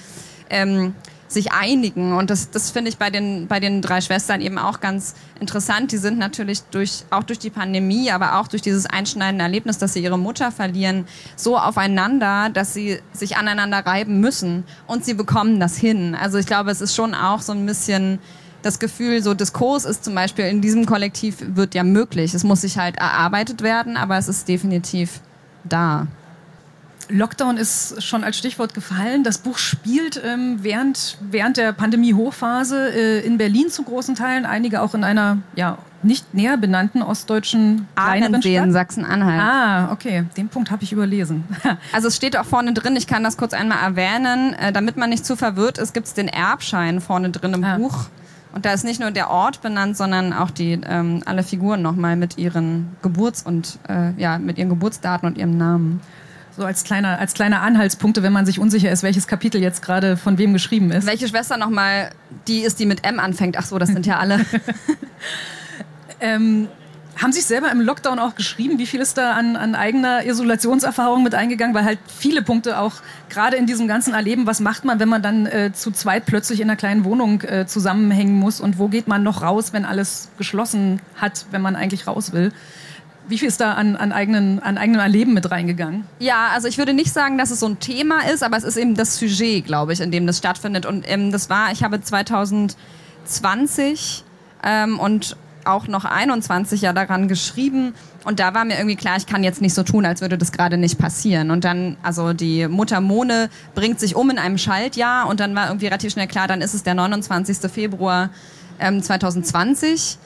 ähm, 0.51 0.95
sich 1.29 1.53
einigen. 1.53 2.15
Und 2.15 2.31
das, 2.31 2.51
das 2.51 2.71
finde 2.71 2.89
ich 2.89 2.99
bei 2.99 3.11
den, 3.11 3.47
bei 3.47 3.61
den 3.61 3.83
drei 3.83 4.01
Schwestern 4.01 4.41
eben 4.41 4.59
auch 4.59 4.81
ganz 4.81 5.15
interessant. 5.41 5.93
Die 5.93 5.99
sind 5.99 6.19
natürlich 6.19 6.63
durch, 6.71 7.05
auch 7.11 7.23
durch 7.23 7.39
die 7.39 7.51
Pandemie, 7.51 8.11
aber 8.11 8.39
auch 8.39 8.49
durch 8.49 8.63
dieses 8.63 8.87
einschneidende 8.87 9.45
Erlebnis, 9.45 9.79
dass 9.79 9.93
sie 9.93 10.03
ihre 10.03 10.19
Mutter 10.19 10.51
verlieren, 10.51 11.07
so 11.37 11.59
aufeinander, 11.59 12.51
dass 12.51 12.75
sie 12.75 12.99
sich 13.13 13.37
aneinander 13.37 13.79
reiben 13.79 14.21
müssen. 14.21 14.65
Und 14.87 15.05
sie 15.05 15.15
bekommen 15.15 15.61
das 15.61 15.77
hin. 15.77 16.15
Also 16.15 16.39
ich 16.39 16.47
glaube, 16.47 16.71
es 16.71 16.81
ist 16.81 16.95
schon 16.95 17.15
auch 17.15 17.43
so 17.43 17.53
ein 17.53 17.67
bisschen 17.67 18.19
das 18.63 18.79
Gefühl, 18.79 19.23
so 19.23 19.35
Diskurs 19.35 19.85
ist 19.85 20.05
zum 20.05 20.15
Beispiel 20.15 20.47
in 20.47 20.61
diesem 20.61 20.85
Kollektiv 20.85 21.37
wird 21.55 21.75
ja 21.75 21.85
möglich. 21.85 22.35
Es 22.35 22.43
muss 22.43 22.63
sich 22.63 22.79
halt 22.79 22.97
erarbeitet 22.97 23.63
werden, 23.63 23.97
aber 23.97 24.19
es 24.19 24.29
ist 24.29 24.49
definitiv 24.49 25.21
da. 25.65 26.07
Lockdown 27.09 27.57
ist 27.57 28.03
schon 28.03 28.25
als 28.25 28.37
Stichwort 28.37 28.75
gefallen. 28.75 29.25
Das 29.25 29.39
Buch 29.39 29.59
spielt 29.59 30.21
ähm, 30.25 30.59
während, 30.63 31.17
während 31.21 31.57
der 31.57 31.73
Pandemie-Hochphase 31.73 32.93
äh, 32.93 33.27
in 33.27 33.39
Berlin 33.39 33.71
zu 33.71 33.83
großen 33.83 34.15
Teilen, 34.15 34.45
einige 34.45 34.83
auch 34.83 34.95
in 34.95 35.05
einer 35.05 35.39
ja, 35.55 35.79
nicht 36.03 36.35
näher 36.35 36.57
benannten 36.57 37.03
ostdeutschen 37.03 37.89
Stadt. 38.67 38.73
Sachsen-Anhalt. 38.73 39.41
Ah, 39.41 39.93
okay. 39.93 40.25
Den 40.37 40.49
Punkt 40.49 40.71
habe 40.71 40.85
ich 40.85 40.93
überlesen. 40.93 41.45
also 41.93 42.09
es 42.09 42.17
steht 42.17 42.37
auch 42.37 42.45
vorne 42.45 42.73
drin, 42.73 42.95
ich 42.97 43.07
kann 43.07 43.25
das 43.25 43.37
kurz 43.37 43.53
einmal 43.55 43.79
erwähnen, 43.79 44.55
äh, 44.55 44.73
damit 44.73 44.97
man 44.97 45.11
nicht 45.11 45.25
zu 45.25 45.37
verwirrt 45.37 45.79
ist, 45.79 45.95
gibt 45.95 46.07
es 46.07 46.15
den 46.15 46.29
Erbschein 46.29 47.01
vorne 47.01 47.31
drin 47.31 47.55
im 47.55 47.65
ah. 47.65 47.77
Buch. 47.79 48.07
Und 48.55 48.65
da 48.65 48.73
ist 48.73 48.85
nicht 48.85 49.01
nur 49.01 49.11
der 49.11 49.31
Ort 49.31 49.61
benannt, 49.61 49.97
sondern 49.97 50.33
auch 50.33 50.51
die 50.51 50.81
ähm, 50.85 51.23
alle 51.27 51.43
Figuren 51.43 51.83
nochmal 51.83 52.17
mit 52.17 52.39
ihren 52.39 52.97
Geburts- 53.03 53.43
und 53.43 53.79
äh, 53.89 54.13
ja, 54.21 54.39
mit 54.39 54.59
ihren 54.59 54.71
Geburtsdaten 54.71 55.29
und 55.29 55.39
ihrem 55.39 55.57
Namen. 55.57 56.01
So 56.59 56.65
als 56.65 56.83
kleiner, 56.83 57.21
als 57.21 57.35
kleine 57.35 57.61
Anhaltspunkte, 57.61 58.25
wenn 58.25 58.33
man 58.33 58.45
sich 58.45 58.59
unsicher 58.59 58.91
ist, 58.91 59.05
welches 59.05 59.29
Kapitel 59.29 59.63
jetzt 59.63 59.81
gerade 59.81 60.17
von 60.17 60.39
wem 60.39 60.53
geschrieben 60.53 60.91
ist. 60.91 61.07
Welche 61.07 61.29
Schwester 61.29 61.57
nochmal 61.57 62.11
die 62.49 62.63
ist, 62.63 62.81
die 62.81 62.87
mit 62.87 63.07
M 63.07 63.21
anfängt? 63.21 63.57
Ach 63.57 63.65
so, 63.65 63.79
das 63.79 63.91
sind 63.91 64.07
ja 64.07 64.19
alle. 64.19 64.45
ähm, 66.21 66.67
haben 67.17 67.31
sich 67.31 67.47
selber 67.47 67.71
im 67.71 67.81
Lockdown 67.81 68.19
auch 68.19 68.35
geschrieben? 68.35 68.81
Wie 68.81 68.87
viel 68.87 69.01
ist 69.01 69.19
da 69.19 69.35
an, 69.35 69.55
an 69.55 69.77
eigener 69.77 70.27
Isolationserfahrung 70.27 71.23
mit 71.23 71.37
eingegangen? 71.37 71.77
Weil 71.77 71.85
halt 71.85 72.01
viele 72.09 72.43
Punkte 72.43 72.81
auch 72.81 72.95
gerade 73.29 73.57
in 73.57 73.67
diesem 73.67 73.87
ganzen 73.87 74.13
Erleben, 74.13 74.49
was 74.49 74.59
macht 74.59 74.85
man, 74.85 74.99
wenn 74.99 75.09
man 75.09 75.23
dann 75.23 75.47
äh, 75.47 75.71
zu 75.73 75.93
zweit 75.93 76.27
plötzlich 76.27 76.61
in 76.61 76.69
einer 76.69 76.77
kleinen 76.77 77.05
Wohnung 77.05 77.43
äh, 77.43 77.67
zusammenhängen 77.69 78.35
muss 78.35 78.61
und 78.61 78.81
wo 78.81 78.89
geht 78.89 79.07
man 79.07 79.23
noch 79.23 79.43
raus, 79.43 79.73
wenn 79.73 79.85
alles 79.85 80.29
geschlossen 80.39 81.01
hat, 81.15 81.47
wenn 81.53 81.63
man 81.63 81.77
eigentlich 81.77 82.09
raus 82.09 82.33
will? 82.33 82.53
Wie 83.29 83.39
viel 83.39 83.49
ist 83.49 83.61
da 83.61 83.75
an, 83.75 83.97
an, 83.97 84.13
eigenen, 84.13 84.61
an 84.61 84.79
eigenem 84.79 85.01
Erleben 85.01 85.35
mit 85.35 85.51
reingegangen? 85.51 86.05
Ja, 86.19 86.49
also 86.55 86.67
ich 86.67 86.79
würde 86.79 86.95
nicht 86.95 87.13
sagen, 87.13 87.37
dass 87.39 87.51
es 87.51 87.61
so 87.61 87.67
ein 87.67 87.79
Thema 87.79 88.21
ist, 88.33 88.43
aber 88.43 88.57
es 88.57 88.65
ist 88.65 88.77
eben 88.77 88.95
das 88.95 89.19
Sujet, 89.19 89.67
glaube 89.67 89.93
ich, 89.93 90.01
in 90.01 90.11
dem 90.11 90.27
das 90.27 90.39
stattfindet. 90.39 90.87
Und 90.87 91.05
ähm, 91.09 91.31
das 91.31 91.51
war, 91.51 91.71
ich 91.73 91.83
habe 91.83 92.01
2020 92.01 94.25
ähm, 94.65 94.99
und 94.99 95.37
auch 95.65 95.87
noch 95.87 96.07
21 96.07 96.81
ja 96.81 96.95
daran 96.95 97.29
geschrieben 97.29 97.93
und 98.25 98.41
da 98.41 98.53
war 98.53 98.67
mir 98.67 98.77
irgendwie 98.77 98.97
klar, 98.97 99.17
ich 99.17 99.27
kann 99.27 99.43
jetzt 99.43 99.63
nicht 99.63 99.73
so 99.73 99.83
tun, 99.83 100.05
als 100.05 100.21
würde 100.21 100.37
das 100.37 100.53
gerade 100.53 100.77
nicht 100.77 100.99
passieren. 100.99 101.51
Und 101.51 101.65
dann, 101.65 101.97
also 102.03 102.35
die 102.35 102.69
Mutter 102.69 103.01
Mone 103.01 103.49
bringt 103.75 103.99
sich 104.01 104.15
um 104.17 104.29
in 104.29 104.39
einem 104.39 104.59
Schaltjahr 104.59 105.27
und 105.29 105.41
dann 105.41 105.55
war 105.55 105.69
irgendwie 105.69 105.87
relativ 105.87 106.13
schnell 106.13 106.27
klar, 106.27 106.47
dann 106.47 106.61
ist 106.61 106.75
es 106.75 106.83
der 106.83 106.93
29. 106.95 107.71
Februar 107.71 108.29
ähm, 108.81 109.03
2020 109.03 110.19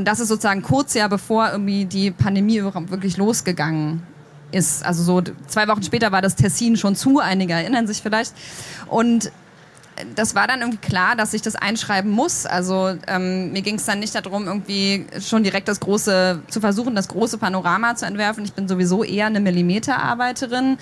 und 0.00 0.06
das 0.06 0.18
ist 0.18 0.28
sozusagen 0.28 0.62
kurz 0.62 0.94
ja 0.94 1.08
bevor 1.08 1.50
irgendwie 1.52 1.84
die 1.84 2.10
Pandemie 2.10 2.62
wirklich 2.62 3.18
losgegangen 3.18 4.02
ist. 4.50 4.82
Also 4.82 5.02
so 5.02 5.22
zwei 5.46 5.68
Wochen 5.68 5.82
später 5.82 6.10
war 6.10 6.22
das 6.22 6.36
Tessin 6.36 6.78
schon 6.78 6.96
zu, 6.96 7.18
einige 7.18 7.52
erinnern 7.52 7.86
sich 7.86 8.00
vielleicht. 8.00 8.32
Und 8.86 9.30
das 10.14 10.34
war 10.34 10.46
dann 10.46 10.60
irgendwie 10.60 10.78
klar, 10.78 11.16
dass 11.16 11.34
ich 11.34 11.42
das 11.42 11.54
einschreiben 11.54 12.10
muss. 12.10 12.46
Also 12.46 12.96
ähm, 13.08 13.52
mir 13.52 13.60
ging 13.60 13.74
es 13.74 13.84
dann 13.84 13.98
nicht 13.98 14.14
darum, 14.14 14.46
irgendwie 14.46 15.04
schon 15.20 15.42
direkt 15.42 15.68
das 15.68 15.80
große, 15.80 16.44
zu 16.48 16.60
versuchen, 16.62 16.94
das 16.94 17.08
große 17.08 17.36
Panorama 17.36 17.94
zu 17.94 18.06
entwerfen. 18.06 18.46
Ich 18.46 18.54
bin 18.54 18.68
sowieso 18.68 19.04
eher 19.04 19.26
eine 19.26 19.40
Millimeterarbeiterin. 19.40 20.78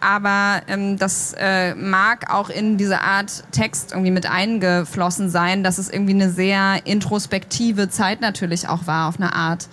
Aber 0.00 0.62
ähm, 0.66 0.98
das 0.98 1.34
äh, 1.38 1.74
mag 1.74 2.32
auch 2.32 2.48
in 2.48 2.78
diese 2.78 3.02
Art 3.02 3.44
Text 3.52 3.92
irgendwie 3.92 4.10
mit 4.10 4.30
eingeflossen 4.30 5.28
sein, 5.28 5.62
dass 5.62 5.78
es 5.78 5.90
irgendwie 5.90 6.14
eine 6.14 6.30
sehr 6.30 6.80
introspektive 6.84 7.90
Zeit 7.90 8.20
natürlich 8.20 8.68
auch 8.68 8.86
war, 8.86 9.08
auf 9.08 9.16
eine 9.16 9.34
Art. 9.34 9.68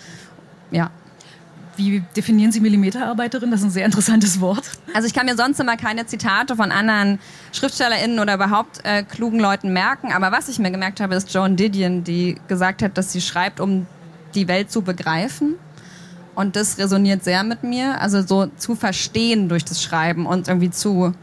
Ja. 0.72 0.92
Wie 1.78 2.04
definieren 2.16 2.52
Sie 2.52 2.60
Millimeterarbeiterin? 2.60 3.52
Das 3.52 3.60
ist 3.60 3.68
ein 3.68 3.72
sehr 3.72 3.86
interessantes 3.86 4.42
Wort. 4.42 4.64
Also 4.96 5.08
ich 5.08 5.14
kann 5.14 5.28
mir 5.28 5.36
sonst 5.36 5.60
immer 5.60 5.78
keine 5.78 6.08
Zitate 6.08 6.56
von 6.56 6.72
anderen 6.72 7.20
SchriftstellerInnen 7.54 8.20
oder 8.20 8.34
überhaupt 8.34 8.84
äh, 8.84 9.04
klugen 9.04 9.40
Leuten 9.40 9.72
merken. 9.72 10.12
Aber 10.12 10.32
was 10.32 10.50
ich 10.50 10.58
mir 10.58 10.72
gemerkt 10.72 11.00
habe, 11.00 11.14
ist 11.14 11.32
Joan 11.32 11.56
Didion, 11.56 12.04
die 12.04 12.42
gesagt 12.48 12.82
hat, 12.82 12.98
dass 12.98 13.12
sie 13.12 13.22
schreibt, 13.22 13.60
um 13.60 13.86
die 14.34 14.48
Welt 14.48 14.72
zu 14.72 14.82
begreifen. 14.82 15.56
Und 16.38 16.56
das 16.56 16.78
resoniert 16.78 17.24
sehr 17.24 17.42
mit 17.42 17.64
mir. 17.64 18.00
Also 18.00 18.22
so 18.22 18.46
zu 18.58 18.76
verstehen 18.76 19.50
durch 19.50 19.66
das 19.66 19.82
Schreiben 19.82 20.28
und 20.28 20.48
irgendwie 20.48 20.70
zu 20.70 21.16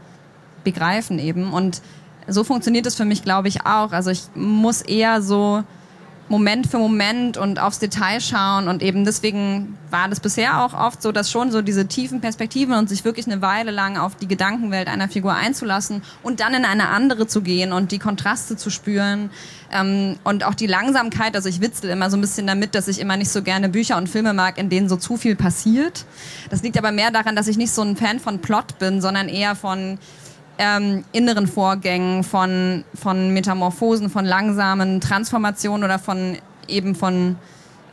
begreifen 0.65 1.19
eben. 1.19 1.53
Und 1.53 1.81
so 2.27 2.43
funktioniert 2.43 2.85
es 2.85 2.95
für 2.95 3.05
mich, 3.05 3.23
glaube 3.23 3.47
ich, 3.47 3.65
auch. 3.65 3.93
Also 3.93 4.09
ich 4.09 4.23
muss 4.35 4.81
eher 4.81 5.21
so 5.21 5.63
Moment 6.27 6.65
für 6.65 6.79
Moment 6.79 7.37
und 7.37 7.59
aufs 7.59 7.77
Detail 7.77 8.19
schauen 8.19 8.67
und 8.67 8.81
eben 8.81 9.05
deswegen 9.05 9.77
war 9.91 10.09
das 10.09 10.19
bisher 10.19 10.63
auch 10.65 10.73
oft 10.73 11.01
so, 11.01 11.11
dass 11.11 11.29
schon 11.29 11.51
so 11.51 11.61
diese 11.61 11.87
tiefen 11.87 12.19
Perspektiven 12.19 12.73
und 12.73 12.89
sich 12.89 13.05
wirklich 13.05 13.27
eine 13.27 13.43
Weile 13.43 13.69
lang 13.69 13.97
auf 13.97 14.15
die 14.15 14.27
Gedankenwelt 14.27 14.87
einer 14.87 15.07
Figur 15.07 15.35
einzulassen 15.35 16.01
und 16.23 16.39
dann 16.39 16.55
in 16.55 16.65
eine 16.65 16.89
andere 16.89 17.27
zu 17.27 17.41
gehen 17.41 17.71
und 17.71 17.91
die 17.91 17.99
Kontraste 17.99 18.57
zu 18.57 18.71
spüren 18.71 19.29
ähm, 19.71 20.17
und 20.23 20.43
auch 20.43 20.55
die 20.55 20.67
Langsamkeit, 20.67 21.35
also 21.35 21.47
ich 21.47 21.61
witzel 21.61 21.91
immer 21.91 22.09
so 22.09 22.17
ein 22.17 22.21
bisschen 22.21 22.47
damit, 22.47 22.73
dass 22.73 22.87
ich 22.87 22.99
immer 22.99 23.17
nicht 23.17 23.29
so 23.29 23.43
gerne 23.43 23.69
Bücher 23.69 23.97
und 23.97 24.09
Filme 24.09 24.33
mag, 24.33 24.57
in 24.57 24.69
denen 24.69 24.89
so 24.89 24.97
zu 24.97 25.17
viel 25.17 25.35
passiert. 25.35 26.05
Das 26.49 26.63
liegt 26.63 26.77
aber 26.77 26.91
mehr 26.91 27.11
daran, 27.11 27.35
dass 27.35 27.47
ich 27.47 27.57
nicht 27.57 27.71
so 27.71 27.83
ein 27.83 27.95
Fan 27.95 28.19
von 28.19 28.39
Plot 28.39 28.79
bin, 28.79 28.99
sondern 28.99 29.29
eher 29.29 29.55
von 29.55 29.99
ähm, 30.57 31.03
inneren 31.11 31.47
Vorgängen, 31.47 32.23
von, 32.23 32.83
von 32.93 33.33
Metamorphosen, 33.33 34.09
von 34.09 34.25
langsamen 34.25 35.01
Transformationen 35.01 35.83
oder 35.83 35.99
von 35.99 36.37
eben 36.67 36.95
von 36.95 37.35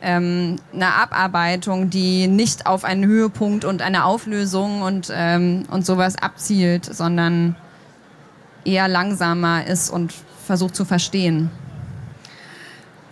ähm, 0.01 0.57
einer 0.73 0.95
Abarbeitung, 0.95 1.89
die 1.89 2.27
nicht 2.27 2.65
auf 2.65 2.83
einen 2.83 3.05
Höhepunkt 3.05 3.65
und 3.65 3.81
eine 3.81 4.05
Auflösung 4.05 4.81
und, 4.81 5.11
ähm, 5.13 5.63
und 5.71 5.85
sowas 5.85 6.17
abzielt, 6.17 6.85
sondern 6.85 7.55
eher 8.65 8.87
langsamer 8.87 9.65
ist 9.65 9.89
und 9.89 10.13
versucht 10.45 10.75
zu 10.75 10.85
verstehen. 10.85 11.49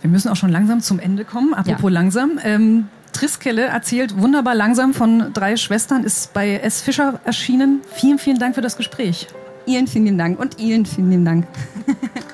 Wir 0.02 0.10
müssen 0.10 0.28
auch 0.28 0.36
schon 0.36 0.50
langsam 0.50 0.80
zum 0.80 0.98
Ende 0.98 1.24
kommen. 1.24 1.54
Apropos 1.54 1.84
ja. 1.84 1.90
langsam. 1.90 2.38
Ähm, 2.42 2.88
Triskelle 3.12 3.62
erzählt 3.64 4.18
wunderbar 4.18 4.54
langsam 4.54 4.94
von 4.94 5.32
drei 5.32 5.56
Schwestern, 5.56 6.02
ist 6.02 6.32
bei 6.32 6.56
S. 6.56 6.80
Fischer 6.80 7.20
erschienen. 7.24 7.80
Vielen, 7.92 8.18
vielen 8.18 8.38
Dank 8.38 8.54
für 8.54 8.62
das 8.62 8.76
Gespräch. 8.76 9.28
Ihnen 9.66 9.86
vielen 9.86 10.18
Dank 10.18 10.38
und 10.38 10.58
Ihnen 10.58 10.86
vielen 10.86 11.24
Dank. 11.24 11.46